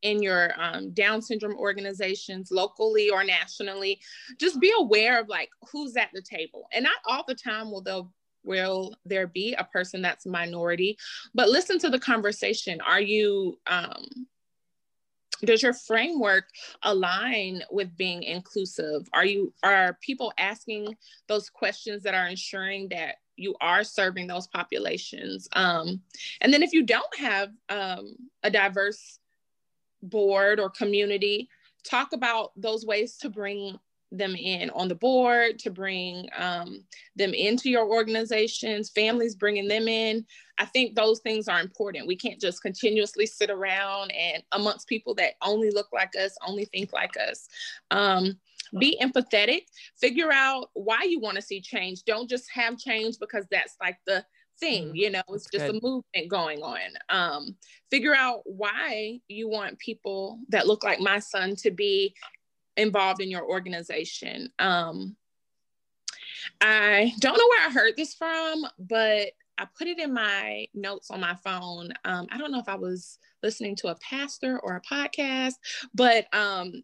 [0.02, 4.00] in your um, down syndrome organizations locally or nationally
[4.40, 6.68] just be aware of like who's at the table.
[6.74, 8.12] And not all the time will they'll
[8.48, 10.98] will there be a person that's minority?
[11.36, 12.82] But listen to the conversation.
[12.82, 14.28] Are you um,
[15.44, 16.46] does your framework
[16.84, 19.08] align with being inclusive?
[19.14, 20.96] Are you are people asking
[21.28, 25.48] those questions that are ensuring that you are serving those populations?
[25.54, 26.02] Um,
[26.42, 29.20] and then if you don't have um, a diverse
[30.02, 31.50] board or community
[31.84, 33.80] talk about those ways to bring
[34.12, 36.84] them in on the board, to bring um,
[37.16, 40.26] them into your organizations, families bringing them in.
[40.58, 42.08] I think those things are important.
[42.08, 46.66] We can't just continuously sit around and amongst people that only look like us, only
[46.66, 47.48] think like us.
[47.92, 48.40] Um,
[48.78, 49.62] be empathetic,
[50.00, 52.04] figure out why you want to see change.
[52.04, 54.26] Don't just have change because that's like the
[54.60, 55.76] thing, mm, you know, it's just good.
[55.76, 56.80] a movement going on.
[57.10, 57.56] Um,
[57.90, 62.14] figure out why you want people that look like my son to be
[62.78, 64.50] involved in your organization.
[64.60, 65.16] Um,
[66.62, 71.10] I don't know where I heard this from, but I put it in my notes
[71.12, 71.92] on my phone.
[72.06, 75.54] Um, I don't know if I was listening to a pastor or a podcast,
[75.94, 76.84] but um,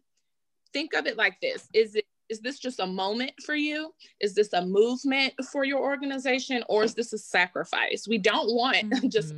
[0.72, 3.92] think of it like this: Is it is this just a moment for you?
[4.20, 8.06] Is this a movement for your organization, or is this a sacrifice?
[8.08, 9.08] We don't want mm-hmm.
[9.08, 9.34] just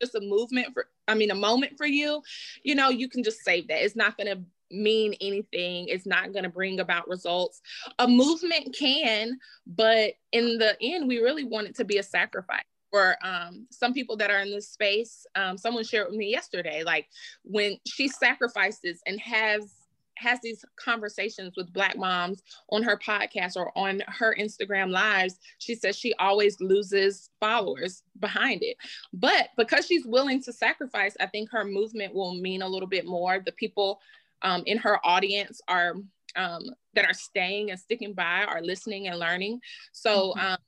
[0.00, 0.86] just a movement for.
[1.06, 2.22] I mean, a moment for you.
[2.62, 3.84] You know, you can just save that.
[3.84, 4.42] It's not going to
[4.74, 5.88] mean anything.
[5.88, 7.60] It's not going to bring about results.
[7.98, 12.62] A movement can, but in the end, we really want it to be a sacrifice.
[12.90, 16.84] For um, some people that are in this space, um, someone shared with me yesterday,
[16.84, 17.08] like
[17.42, 19.74] when she sacrifices and has
[20.16, 25.74] has these conversations with black moms on her podcast or on her Instagram lives, she
[25.74, 28.76] says she always loses followers behind it.
[29.12, 33.06] But because she's willing to sacrifice, I think her movement will mean a little bit
[33.06, 33.42] more.
[33.44, 34.00] The people
[34.44, 35.94] um, in her audience are
[36.36, 39.60] um, that are staying and sticking by are listening and learning.
[39.92, 40.46] So mm-hmm.
[40.46, 40.58] um,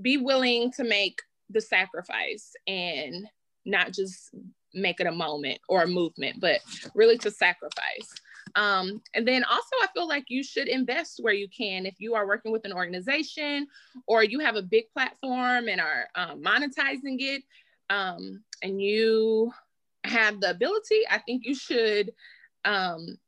[0.00, 1.20] be willing to make
[1.50, 3.26] the sacrifice and
[3.64, 4.34] not just
[4.74, 6.60] make it a moment or a movement, but
[6.94, 8.14] really to sacrifice.
[8.54, 11.84] Um, and then also, I feel like you should invest where you can.
[11.84, 13.66] If you are working with an organization
[14.06, 17.42] or you have a big platform and are um, monetizing it,
[17.90, 19.52] um, and you
[20.04, 22.12] have the ability, I think you should
[22.66, 23.18] um,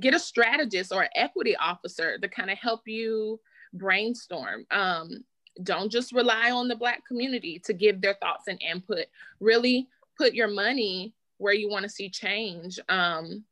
[0.00, 3.38] get a strategist or equity officer to kind of help you
[3.74, 4.64] brainstorm.
[4.70, 5.24] Um,
[5.62, 9.06] don't just rely on the Black community to give their thoughts and input.
[9.40, 12.78] Really put your money where you want to see change.
[12.88, 13.44] Um,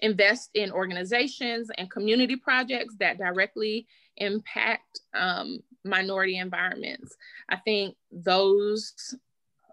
[0.00, 3.86] invest in organizations and community projects that directly
[4.18, 7.16] impact um, minority environments.
[7.48, 9.16] I think those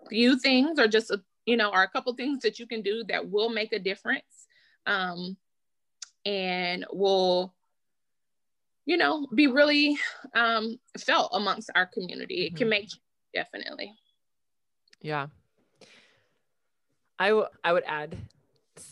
[0.10, 3.04] few things are just, a, you know, are a couple things that you can do
[3.10, 4.48] that will make a difference
[4.86, 5.38] um,
[6.26, 7.54] and will,
[8.86, 9.98] you know, be really
[10.34, 12.46] um, felt amongst our community.
[12.46, 12.70] It can mm-hmm.
[12.70, 12.90] make
[13.34, 13.94] definitely.
[15.02, 15.28] Yeah.
[17.20, 18.18] I, w- I would add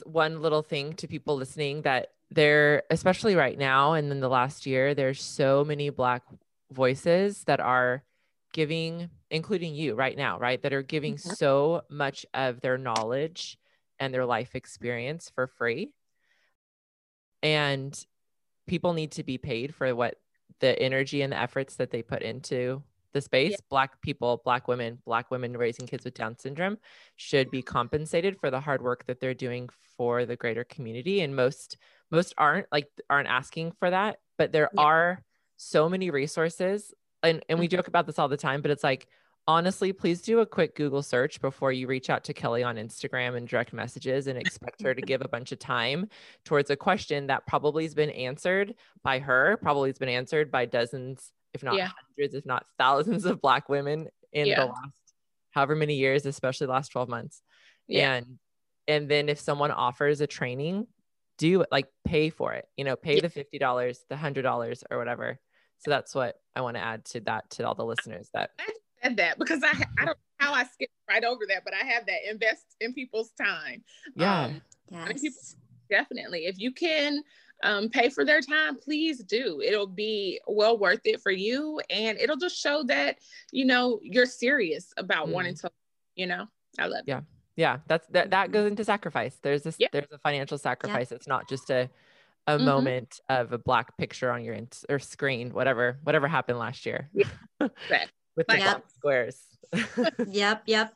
[0.06, 4.66] one little thing to people listening that there, especially right now and in the last
[4.66, 6.24] year, there's so many Black
[6.72, 8.04] voices that are
[8.54, 10.62] giving, including you right now, right?
[10.62, 11.32] That are giving mm-hmm.
[11.32, 13.58] so much of their knowledge
[14.04, 15.92] and their life experience for free.
[17.42, 17.98] And
[18.68, 20.16] people need to be paid for what
[20.60, 22.84] the energy and the efforts that they put into
[23.14, 23.58] the space yeah.
[23.70, 26.78] black people black women black women raising kids with down syndrome
[27.16, 31.36] should be compensated for the hard work that they're doing for the greater community and
[31.36, 31.78] most
[32.10, 34.82] most aren't like aren't asking for that but there yeah.
[34.82, 35.24] are
[35.58, 36.92] so many resources
[37.22, 37.78] and and we mm-hmm.
[37.78, 39.08] joke about this all the time but it's like
[39.48, 43.36] honestly please do a quick google search before you reach out to kelli on instagram
[43.36, 46.08] and direct messages and expect her to give a bunch of time
[46.46, 48.74] towards a question that probably has been answered
[49.04, 51.90] by her probably has been answered by dozens if not yeah.
[52.08, 54.62] hundreds, if not thousands of Black women in yeah.
[54.62, 55.14] the last
[55.52, 57.42] however many years, especially last 12 months.
[57.88, 58.14] Yeah.
[58.16, 58.40] And
[58.88, 60.88] and then if someone offers a training,
[61.38, 63.28] do it like pay for it, you know, pay yeah.
[63.28, 65.40] the $50, the $100 or whatever.
[65.80, 68.52] So that's what I want to add to that to all the listeners that
[69.04, 71.86] said that because I I don't know how I skipped right over that, but I
[71.86, 73.84] have that invest in people's time.
[74.16, 74.46] Yeah.
[74.46, 75.22] Um, yes.
[75.22, 75.42] People,
[75.90, 76.46] definitely.
[76.46, 77.24] If you can
[77.64, 79.62] um, pay for their time, please do.
[79.64, 81.80] It'll be well worth it for you.
[81.90, 83.18] And it'll just show that,
[83.52, 85.32] you know, you're serious about mm.
[85.32, 85.72] wanting to,
[86.16, 86.48] you know,
[86.78, 87.20] I love yeah.
[87.20, 87.24] It.
[87.56, 87.78] Yeah.
[87.88, 89.38] That's that, that goes into sacrifice.
[89.42, 89.88] There's this, yeah.
[89.92, 91.12] there's a financial sacrifice.
[91.12, 91.16] Yeah.
[91.16, 91.90] It's not just a,
[92.48, 92.66] a mm-hmm.
[92.66, 97.10] moment of a black picture on your int- or screen, whatever, whatever happened last year
[97.14, 98.06] yeah.
[98.36, 98.86] With the yep.
[98.98, 99.42] squares.
[100.28, 100.64] yep.
[100.66, 100.94] Yep.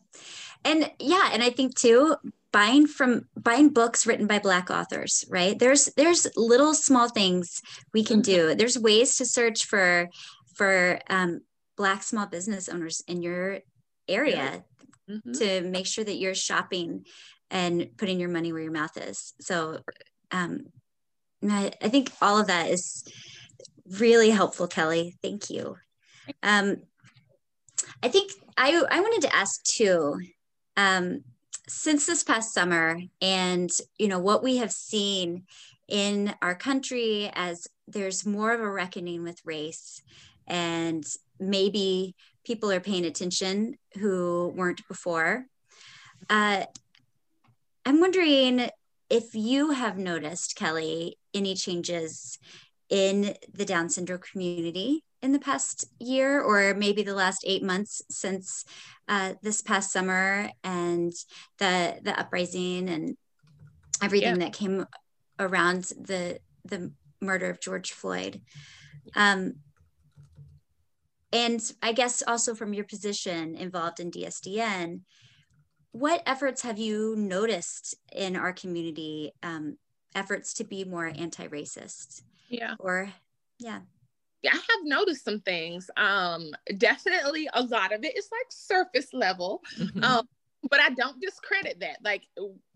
[0.66, 1.30] And yeah.
[1.32, 2.16] And I think too,
[2.52, 7.62] buying from buying books written by black authors right there's there's little small things
[7.94, 8.58] we can do mm-hmm.
[8.58, 10.10] there's ways to search for
[10.56, 11.42] for um,
[11.76, 13.60] black small business owners in your
[14.08, 14.64] area
[15.10, 15.32] mm-hmm.
[15.34, 17.06] to make sure that you're shopping
[17.52, 19.80] and putting your money where your mouth is so
[20.32, 20.62] um,
[21.48, 23.04] I, I think all of that is
[24.00, 25.78] really helpful kelli thank you
[26.44, 26.78] um,
[28.04, 30.20] i think i i wanted to ask too
[30.78, 31.24] um,
[31.68, 35.44] since this past summer and you know what we have seen
[35.88, 40.02] in our country as there's more of a reckoning with race
[40.48, 41.06] and
[41.40, 45.46] maybe people are paying attention who weren't before
[46.30, 46.64] uh,
[47.86, 48.70] i'm wondering
[49.10, 52.38] if you have noticed kelli any changes
[52.90, 58.02] in the down syndrome community in the past year or maybe the last eight months
[58.10, 58.66] since
[59.08, 61.14] uh, this past summer and
[61.58, 63.18] the the uprising and
[64.02, 64.46] everything yeah.
[64.46, 64.86] that came
[65.40, 66.92] around the the
[67.22, 68.42] murder of George Floyd.
[69.16, 69.56] Um,
[71.34, 75.02] and I guess also from your position involved in DSDN,
[75.92, 79.34] what efforts have you noticed in our community?
[79.44, 79.78] Um,
[80.16, 82.24] efforts to be more anti-racist.
[82.50, 82.76] Yeah.
[82.80, 83.12] Or
[83.60, 83.82] yeah.
[84.48, 85.90] I have noticed some things.
[85.98, 89.62] Um, definitely a lot of it is like surface level.
[89.78, 90.04] Mm-hmm.
[90.04, 90.28] Um,
[90.70, 91.98] but I don't discredit that.
[92.04, 92.24] Like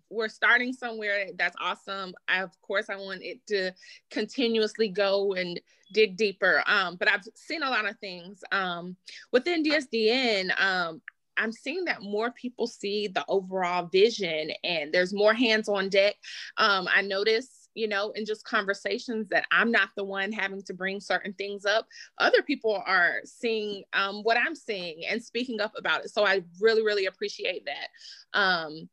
[0.09, 2.13] we're starting somewhere that's awesome.
[2.28, 3.72] I, of course, I want it to
[4.11, 5.59] continuously go and
[5.93, 6.63] dig deeper.
[6.67, 8.95] Um, but I've seen a lot of things um,
[9.32, 10.59] within DSDN.
[10.61, 11.01] Um,
[11.38, 16.15] I'm seeing that more people see the overall vision and there's more hands on deck.
[16.57, 20.74] Um, I notice, you know, in just conversations that I'm not the one having to
[20.74, 21.88] bring certain things up.
[22.17, 26.09] Other people are seeing um, what I'm seeing and speaking up about it.
[26.09, 28.39] So I really, really appreciate that.
[28.39, 28.89] Um,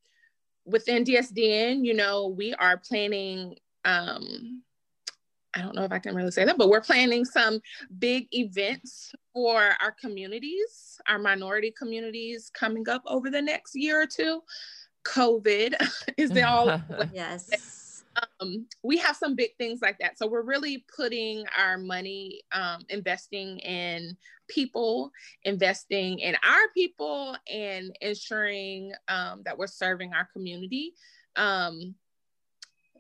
[0.65, 4.63] within DSDN, you know, we are planning um,
[5.55, 7.61] I don't know if I can really say that, but we're planning some
[7.99, 14.07] big events for our communities, our minority communities coming up over the next year or
[14.07, 14.43] two.
[15.05, 15.75] COVID
[16.17, 16.81] is the all
[17.13, 17.85] yes.
[18.41, 20.19] Um, we have some big things like that.
[20.19, 24.17] So we're really putting our money, um, investing in
[24.49, 25.13] people,
[25.45, 30.95] investing in our people, and ensuring um, that we're serving our community.
[31.37, 31.95] Um,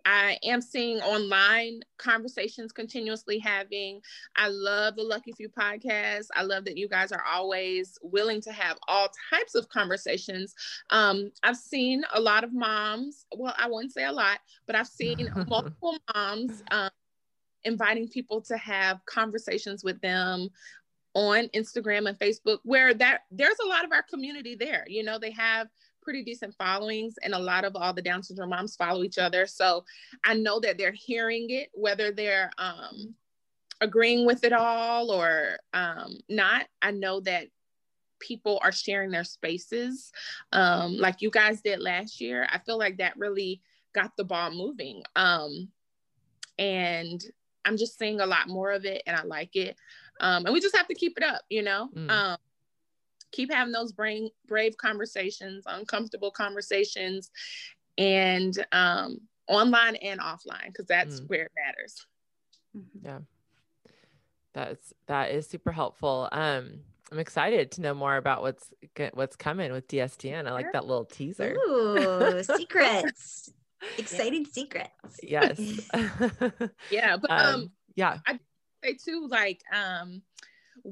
[0.08, 4.00] I am seeing online conversations continuously having.
[4.36, 6.28] I love the Lucky Few podcast.
[6.34, 10.54] I love that you guys are always willing to have all types of conversations.
[10.88, 14.88] Um, I've seen a lot of moms, well, I wouldn't say a lot, but I've
[14.88, 16.88] seen multiple moms um,
[17.64, 20.48] inviting people to have conversations with them
[21.12, 24.86] on Instagram and Facebook where that there's a lot of our community there.
[24.88, 25.68] You know, they have
[26.08, 29.46] pretty decent followings and a lot of all the down syndrome moms follow each other.
[29.46, 29.84] So
[30.24, 33.14] i know that they're hearing it whether they're um,
[33.82, 36.66] agreeing with it all or um, not.
[36.80, 37.48] I know that
[38.20, 40.10] people are sharing their spaces
[40.52, 42.48] um, like you guys did last year.
[42.50, 43.60] I feel like that really
[43.94, 45.02] got the ball moving.
[45.14, 45.68] Um,
[46.58, 47.22] and
[47.66, 49.76] i'm just seeing a lot more of it and i like it.
[50.20, 51.90] Um, and we just have to keep it up you know?
[51.94, 52.10] Mm.
[52.10, 52.38] um,
[53.32, 57.30] keep having those brain brave conversations, uncomfortable conversations,
[57.96, 61.28] and um, online and offline because that's mm.
[61.28, 62.06] where it matters.
[62.76, 63.06] Mm-hmm.
[63.06, 63.18] Yeah,
[64.54, 66.28] that's that is super helpful.
[66.32, 68.70] Um, I'm excited to know more about what's
[69.14, 70.46] what's coming with DSDN.
[70.46, 71.54] I like that little teaser.
[71.54, 73.52] Ooh, secrets.
[73.96, 74.52] Exciting yeah.
[74.52, 75.20] secrets.
[75.22, 75.58] Yes.
[76.90, 78.18] yeah, but um, um yeah.
[78.26, 78.38] I
[78.84, 80.22] say too like um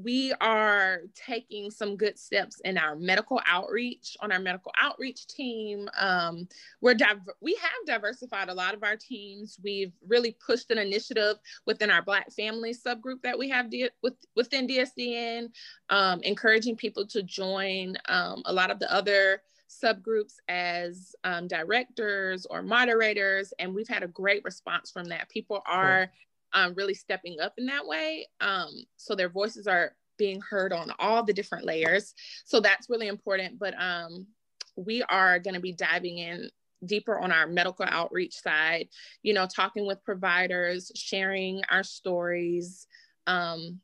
[0.03, 5.89] we are taking some good steps in our medical outreach on our medical outreach team.
[5.97, 6.47] Um,
[6.81, 9.57] we're div- we have diversified a lot of our teams.
[9.63, 14.13] We've really pushed an initiative within our Black family subgroup that we have di- with,
[14.35, 15.49] within DSDN,
[15.89, 22.45] um, encouraging people to join um, a lot of the other subgroups as um, directors
[22.45, 25.27] or moderators, and we've had a great response from that.
[25.29, 26.11] People are
[26.53, 28.27] um, really stepping up in that way.
[28.41, 32.13] Um, so their voices are being heard on all the different layers.
[32.45, 33.59] So that's really important.
[33.59, 34.27] But um,
[34.75, 36.49] we are going to be diving in
[36.85, 38.87] deeper on our medical outreach side,
[39.23, 42.87] you know, talking with providers, sharing our stories,
[43.25, 43.79] um,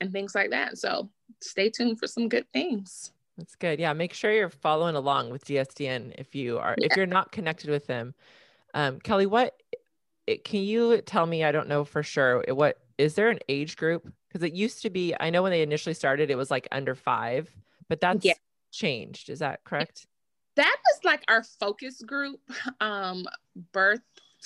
[0.00, 0.78] and things like that.
[0.78, 1.10] So
[1.40, 3.12] stay tuned for some good things.
[3.36, 3.78] That's good.
[3.78, 6.88] Yeah, make sure you're following along with DSDN if you are yeah.
[6.90, 8.14] if you're not connected with them.
[8.74, 9.54] Um, Kelli, what
[10.28, 11.42] it, can you tell me?
[11.42, 12.44] I don't know for sure.
[12.48, 14.12] What is there an age group?
[14.28, 15.14] Because it used to be.
[15.18, 17.50] I know when they initially started, it was like under five,
[17.88, 18.34] but that's yeah.
[18.70, 19.30] changed.
[19.30, 20.06] Is that correct?
[20.56, 22.40] That was like our focus group,
[22.80, 23.24] um,
[23.72, 24.02] birth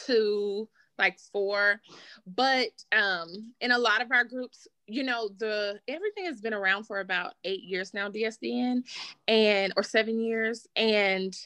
[0.06, 0.68] to
[0.98, 1.80] like four
[2.26, 6.84] but um in a lot of our groups you know the everything has been around
[6.84, 8.82] for about eight years now dsdn
[9.26, 11.36] and or seven years and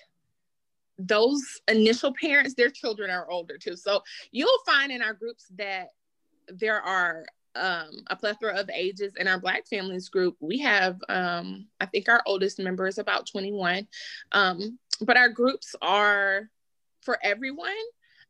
[0.99, 3.77] those initial parents, their children are older too.
[3.77, 5.93] So you'll find in our groups that
[6.49, 10.37] there are um, a plethora of ages in our Black families group.
[10.41, 13.87] We have, um, I think our oldest member is about 21,
[14.33, 16.51] um, but our groups are
[17.03, 17.73] for everyone.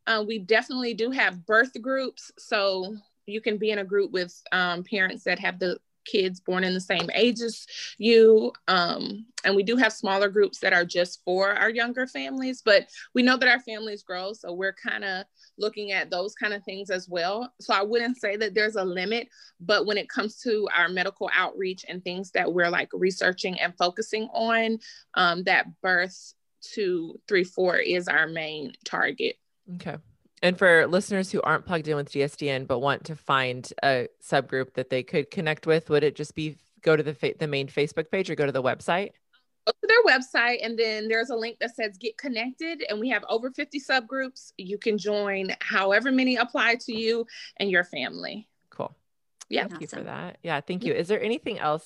[0.05, 2.31] Uh, we definitely do have birth groups.
[2.37, 2.95] So
[3.25, 5.77] you can be in a group with um, parents that have the
[6.07, 7.65] kids born in the same age as
[7.97, 8.51] you.
[8.67, 12.87] Um, and we do have smaller groups that are just for our younger families, but
[13.13, 14.33] we know that our families grow.
[14.33, 15.25] So we're kind of
[15.57, 17.53] looking at those kind of things as well.
[17.61, 19.27] So I wouldn't say that there's a limit,
[19.59, 23.77] but when it comes to our medical outreach and things that we're like researching and
[23.77, 24.79] focusing on,
[25.13, 26.33] um, that birth
[26.73, 29.35] to three, four is our main target.
[29.75, 29.97] Okay.
[30.43, 34.73] And for listeners who aren't plugged in with DSDN but want to find a subgroup
[34.75, 37.67] that they could connect with, would it just be go to the fa- the main
[37.67, 39.11] Facebook page or go to the website?
[39.65, 43.09] Go to their website, and then there's a link that says "Get Connected," and we
[43.09, 44.53] have over 50 subgroups.
[44.57, 47.25] You can join however many apply to you
[47.57, 48.47] and your family.
[48.69, 48.95] Cool.
[49.49, 49.61] Yeah.
[49.63, 49.81] Thank awesome.
[49.81, 50.37] you for that.
[50.43, 50.61] Yeah.
[50.61, 50.93] Thank you.
[50.93, 51.85] Is there anything else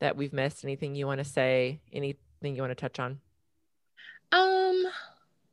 [0.00, 0.64] that we've missed?
[0.64, 1.80] Anything you want to say?
[1.92, 3.20] Anything you want to touch on?
[4.30, 4.84] Um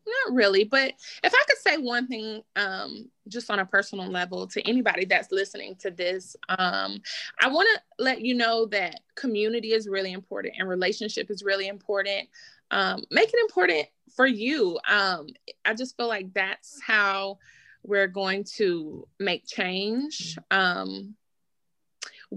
[0.06, 0.64] not really.
[0.64, 0.94] But
[1.24, 5.32] if I could say one thing, um, just on a personal level to anybody that's
[5.32, 7.02] listening to this, um,
[7.40, 11.68] I want to let you know that community is really important and relationship is really
[11.68, 12.30] important.
[12.72, 14.80] Um, make it important for you.
[14.90, 15.28] Um,
[15.64, 17.40] I just feel like that's how
[17.84, 20.38] we're going to make change.
[20.52, 21.16] Um,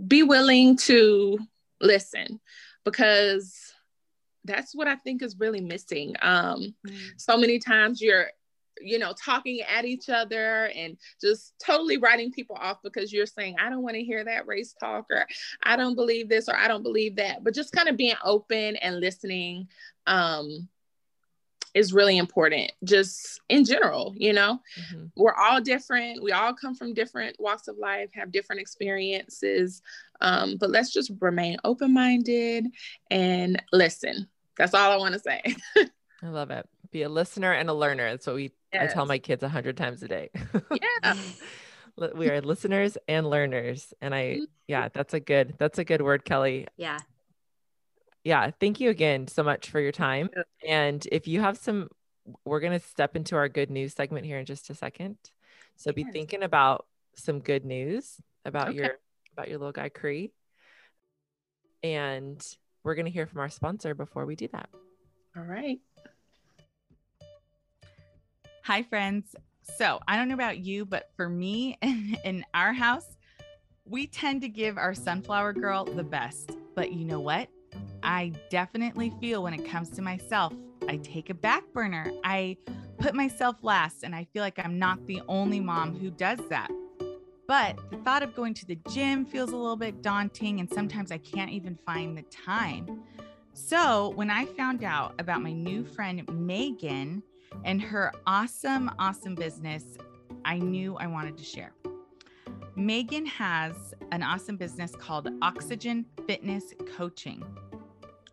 [0.06, 1.38] be willing to
[1.80, 2.40] listen
[2.84, 3.72] because
[4.49, 6.16] that's what I think is really missing.
[6.22, 6.99] Um, mm.
[7.16, 8.26] So many times you're,
[8.80, 13.57] you know, talking at each other and just totally writing people off because you're saying,
[13.61, 15.26] I don't want to hear that race talk, or
[15.62, 17.44] I don't believe this, or I don't believe that.
[17.44, 19.68] But just kind of being open and listening
[20.07, 20.68] um,
[21.74, 24.61] is really important, just in general, you know.
[24.80, 25.07] Mm-hmm.
[25.16, 26.22] We're all different.
[26.22, 29.82] We all come from different walks of life, have different experiences.
[30.20, 32.66] Um, but let's just remain open minded
[33.11, 34.28] and listen
[34.59, 35.42] that's all I want to say.
[36.22, 36.68] I love it.
[36.90, 38.11] Be a listener and a learner.
[38.11, 38.90] That's what we yes.
[38.90, 40.30] I tell my kids a hundred times a day.
[40.72, 41.16] yeah.
[42.14, 43.94] we are listeners and learners.
[44.00, 44.44] And I mm-hmm.
[44.66, 46.66] yeah, that's a good that's a good word, Kelli.
[46.76, 46.98] Yeah.
[48.24, 48.50] Yeah.
[48.59, 50.28] Thank you again so much for your time.
[50.66, 51.88] And if you have some
[52.44, 55.16] we're gonna step into our good news segment here in just a second.
[55.76, 55.94] So yes.
[55.94, 58.76] be thinking about some good news about okay.
[58.76, 58.90] your
[59.32, 60.32] about your little guy Cree.
[61.82, 62.44] And
[62.89, 64.70] we're going to hear from our sponsor before we do that.
[65.36, 65.78] All right.
[68.64, 69.36] Hi, friends.
[69.76, 73.18] So I don't know about you, but for me in, in our house,
[73.84, 76.57] we tend to give our sunflower girl the best.
[76.74, 77.51] But you know what?
[78.03, 80.55] I definitely feel when it comes to myself,
[80.89, 82.11] I take a back burner.
[82.24, 82.57] I
[82.99, 86.70] put myself last, and I feel like I'm not the only mom who does that.
[87.49, 91.11] But the thought of going to the gym feels a little bit daunting, and sometimes
[91.11, 93.01] I can't even find the time.
[93.55, 97.22] So, when I found out about my new friend Megan
[97.64, 99.96] and her awesome, awesome business,
[100.44, 101.72] I knew I wanted to share.
[102.76, 107.42] Megan has an awesome business called Oxygen Fitness Coaching,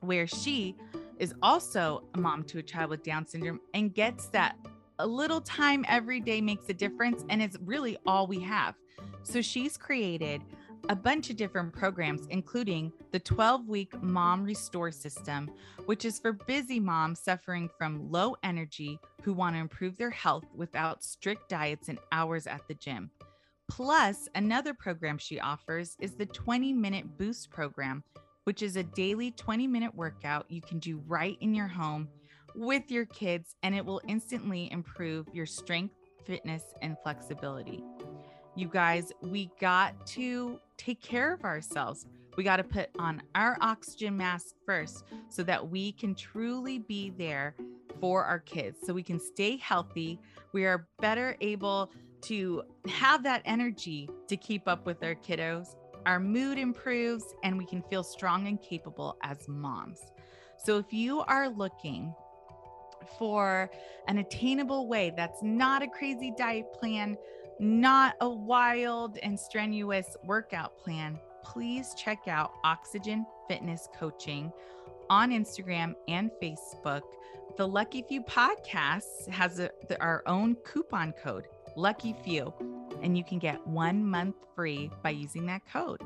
[0.01, 0.75] where she
[1.19, 4.57] is also a mom to a child with Down syndrome and gets that
[4.99, 7.23] a little time every day makes a difference.
[7.29, 8.75] And it's really all we have.
[9.25, 10.43] So she's created
[10.87, 15.49] a bunch of different programs, including the 12 week Mom Restore System,
[15.87, 20.45] which is for busy moms suffering from low energy who want to improve their health
[20.55, 23.09] without strict diets and hours at the gym.
[23.67, 28.03] Plus, another program she offers is the 20 minute boost program,
[28.43, 32.07] which is a daily 20 minute workout you can do right in your home
[32.53, 35.95] with your kids, and it will instantly improve your strength,
[36.25, 37.83] fitness, and flexibility.
[38.57, 42.05] You guys, we got to take care of ourselves.
[42.37, 47.09] We got to put on our oxygen mask first so that we can truly be
[47.17, 47.53] there
[47.99, 50.19] for our kids, so we can stay healthy.
[50.53, 51.91] We are better able
[52.23, 55.75] to have that energy to keep up with our kiddos.
[56.05, 59.99] Our mood improves and we can feel strong and capable as moms.
[60.57, 62.13] So, if you are looking
[63.19, 63.69] for
[64.07, 67.17] an attainable way that's not a crazy diet plan,
[67.59, 74.51] not a wild and strenuous workout plan, please check out Oxygen Fitness Coaching
[75.09, 77.01] on Instagram and Facebook.
[77.57, 81.45] The Lucky Few podcast has a, the, our own coupon code,
[81.75, 82.53] Lucky Few,
[83.01, 86.01] and you can get one month free by using that code.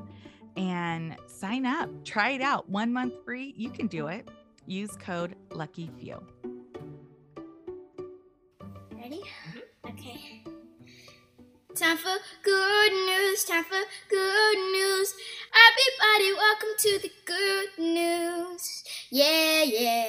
[0.57, 2.69] And sign up, try it out.
[2.69, 4.27] One month free, you can do it.
[4.65, 6.21] Use code Lucky Few.
[8.91, 9.21] Ready?
[9.87, 10.28] Okay.
[11.79, 15.15] Time for good news, time for good news.
[15.69, 18.83] Everybody, welcome to the good news.
[19.09, 20.05] Yeah, yeah.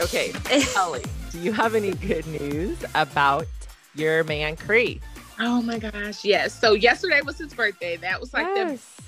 [0.00, 0.32] Okay,
[0.74, 3.44] Ellie, do you have any good news about
[3.94, 5.02] your man Cree?
[5.38, 6.58] Oh my gosh, yes.
[6.58, 7.98] So yesterday was his birthday.
[7.98, 8.80] That was like yes.
[8.80, 9.02] the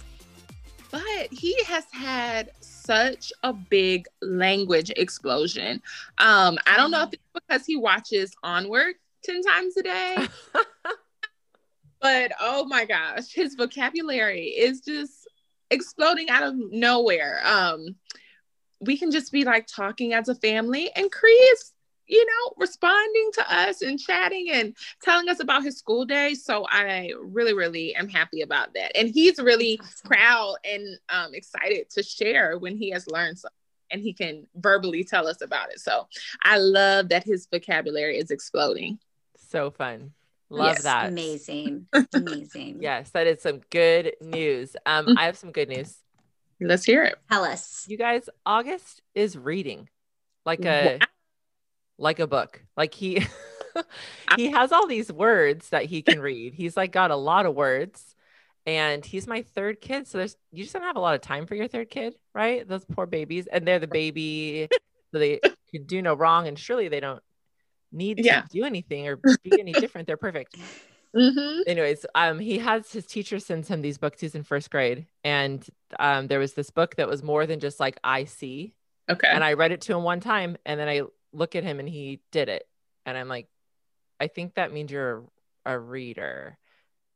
[0.91, 2.51] but he has had
[2.89, 5.83] such a big language explosion.
[6.17, 10.17] Um, I don't know if it's because he watches Onward 10 times a day.
[12.01, 15.29] but oh my gosh, his vocabulary is just
[15.71, 17.43] exploding out of nowhere.
[17.45, 17.97] Um,
[18.81, 21.73] we can just be like talking as a family, and Cree is
[22.09, 26.35] you know, responding to us and chatting and telling us about his school day.
[26.35, 28.97] So I really, really am happy about that.
[28.97, 30.09] And he's really awesome.
[30.09, 33.55] proud and um, excited to share when he has learned something
[33.91, 35.81] and he can verbally tell us about it.
[35.81, 36.09] So
[36.43, 38.99] I love that his vocabulary is exploding.
[39.51, 40.13] So fun.
[40.51, 40.83] Love yes.
[40.83, 41.09] that.
[41.09, 41.87] Amazing.
[42.15, 42.79] Amazing.
[42.81, 44.77] yes, that is some good news.
[44.87, 45.19] Um, mm-hmm.
[45.19, 45.95] I have some good news.
[46.61, 47.17] Let's hear it.
[47.31, 47.85] Tell us.
[47.89, 49.89] You guys, August is reading
[50.45, 50.99] like a
[51.99, 52.63] like a book.
[52.77, 53.27] Like he
[54.37, 56.55] he has all these words that he can read.
[56.55, 58.15] He's like got a lot of words.
[58.67, 60.07] And he's my third kid.
[60.07, 62.67] So there's you just don't have a lot of time for your third kid, right?
[62.69, 63.47] Those poor babies.
[63.47, 64.69] And they're the baby.
[65.13, 65.41] so they
[65.71, 66.47] can do no wrong.
[66.49, 67.23] And surely they don't
[67.93, 70.07] need to do anything or be any different.
[70.07, 70.57] They're perfect.
[71.17, 71.63] Mm-hmm.
[71.67, 75.67] anyways um he has his teacher sends him these books he's in first grade and
[75.99, 78.75] um there was this book that was more than just like i see
[79.11, 79.27] Okay.
[79.27, 81.01] and i read it to him one time and then i
[81.33, 82.67] look at him and he did it
[83.07, 83.47] and i'm like
[84.21, 85.25] i think that means you're
[85.67, 86.57] a reader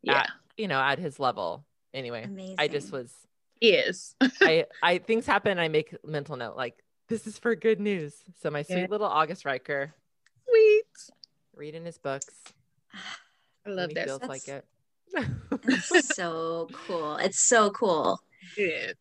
[0.03, 0.19] yeah.
[0.21, 2.57] at, you know at his level anyway Amazing.
[2.59, 3.13] i just was
[3.61, 4.15] Is.
[4.43, 8.51] i i things happen i make mental note like this is for good news so
[8.51, 8.87] my sweet Yeah.
[8.91, 9.95] little august riker
[10.49, 11.15] Sweet.
[11.57, 12.35] reading his books
[13.67, 14.07] I love he that.
[14.07, 14.65] feels That's- like it
[15.69, 17.17] It's so cool.
[17.17, 18.19] It's so cool.
[18.57, 18.97] Good.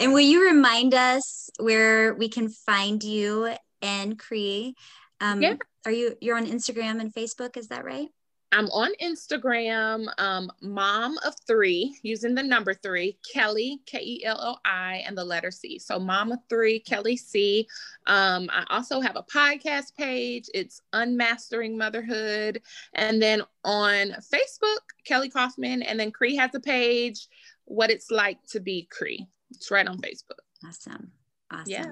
[0.00, 3.52] And will you remind us where we can find you
[3.82, 4.74] and Cree?
[5.20, 5.56] Um, Yeah.
[5.84, 7.56] Are you you're on Instagram and Facebook?
[7.56, 8.08] Is that right?
[8.52, 14.38] I'm on Instagram, um, mom of three, using the number three, Kelli, K E L
[14.40, 15.78] O I, and the letter C.
[15.78, 17.66] So, mom of three, Kelli C.
[18.06, 20.48] Um, I also have a podcast page.
[20.54, 22.62] It's Unmastering Motherhood.
[22.94, 25.82] And then on Facebook, Kelli Caughman.
[25.82, 27.26] And then Cree has a page,
[27.64, 29.26] What It's Like to Be Cree.
[29.50, 30.38] It's right on Facebook.
[30.64, 31.10] Awesome.
[31.50, 31.64] Awesome.
[31.66, 31.90] Yeah.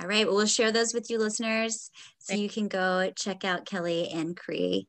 [0.00, 0.26] All right.
[0.26, 4.14] Well, we'll share those with you listeners so Thank- you can go check out Kelli
[4.14, 4.88] and Cree.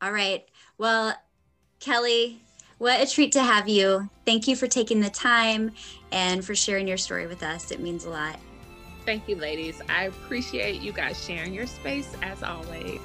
[0.00, 0.42] All right.
[0.78, 1.14] Well,
[1.80, 2.38] Kelli,
[2.78, 4.08] what a treat to have you.
[4.24, 5.72] Thank you for taking the time
[6.12, 7.70] and for sharing your story with us.
[7.70, 8.38] It means a lot.
[9.04, 9.80] Thank you, ladies.
[9.88, 13.00] I appreciate you guys sharing your space as always.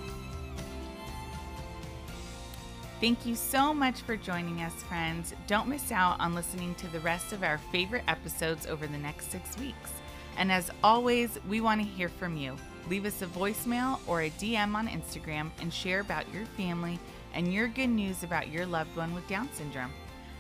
[2.99, 5.33] Thank you so much for joining us, friends.
[5.47, 9.31] Don't miss out on listening to the rest of our favorite episodes over the next
[9.31, 9.91] six weeks.
[10.37, 12.55] And as always, we want to hear from you.
[12.89, 16.99] Leave us a voicemail or a DM on Instagram and share about your family
[17.33, 19.91] and your good news about your loved one with Down syndrome.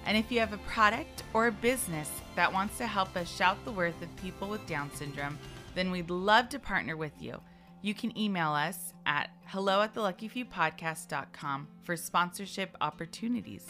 [0.05, 3.63] And if you have a product or a business that wants to help us shout
[3.63, 5.37] the worth of people with Down syndrome,
[5.75, 7.39] then we'd love to partner with you.
[7.81, 13.65] You can email us at hello at the luckyfewpodcast.com for sponsorship opportunities.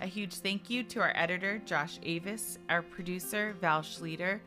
[0.00, 4.40] A huge thank you to our editor, Josh Avis, our producer, Val Schleter,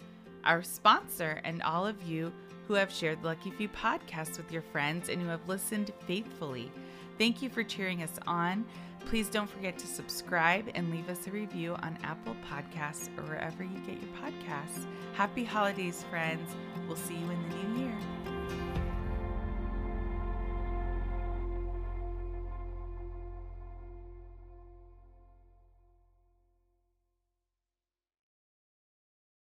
[0.44, 2.32] our sponsor, and all of you
[2.68, 6.72] who have shared the Lucky Few podcast with your friends and who have listened faithfully.
[7.18, 8.66] Thank you for cheering us on.
[9.06, 13.64] Please don't forget to subscribe and leave us a review on Apple Podcasts or wherever
[13.64, 14.86] you get your podcasts.
[15.14, 16.50] Happy holidays, friends.
[16.88, 17.92] We'll see you in the new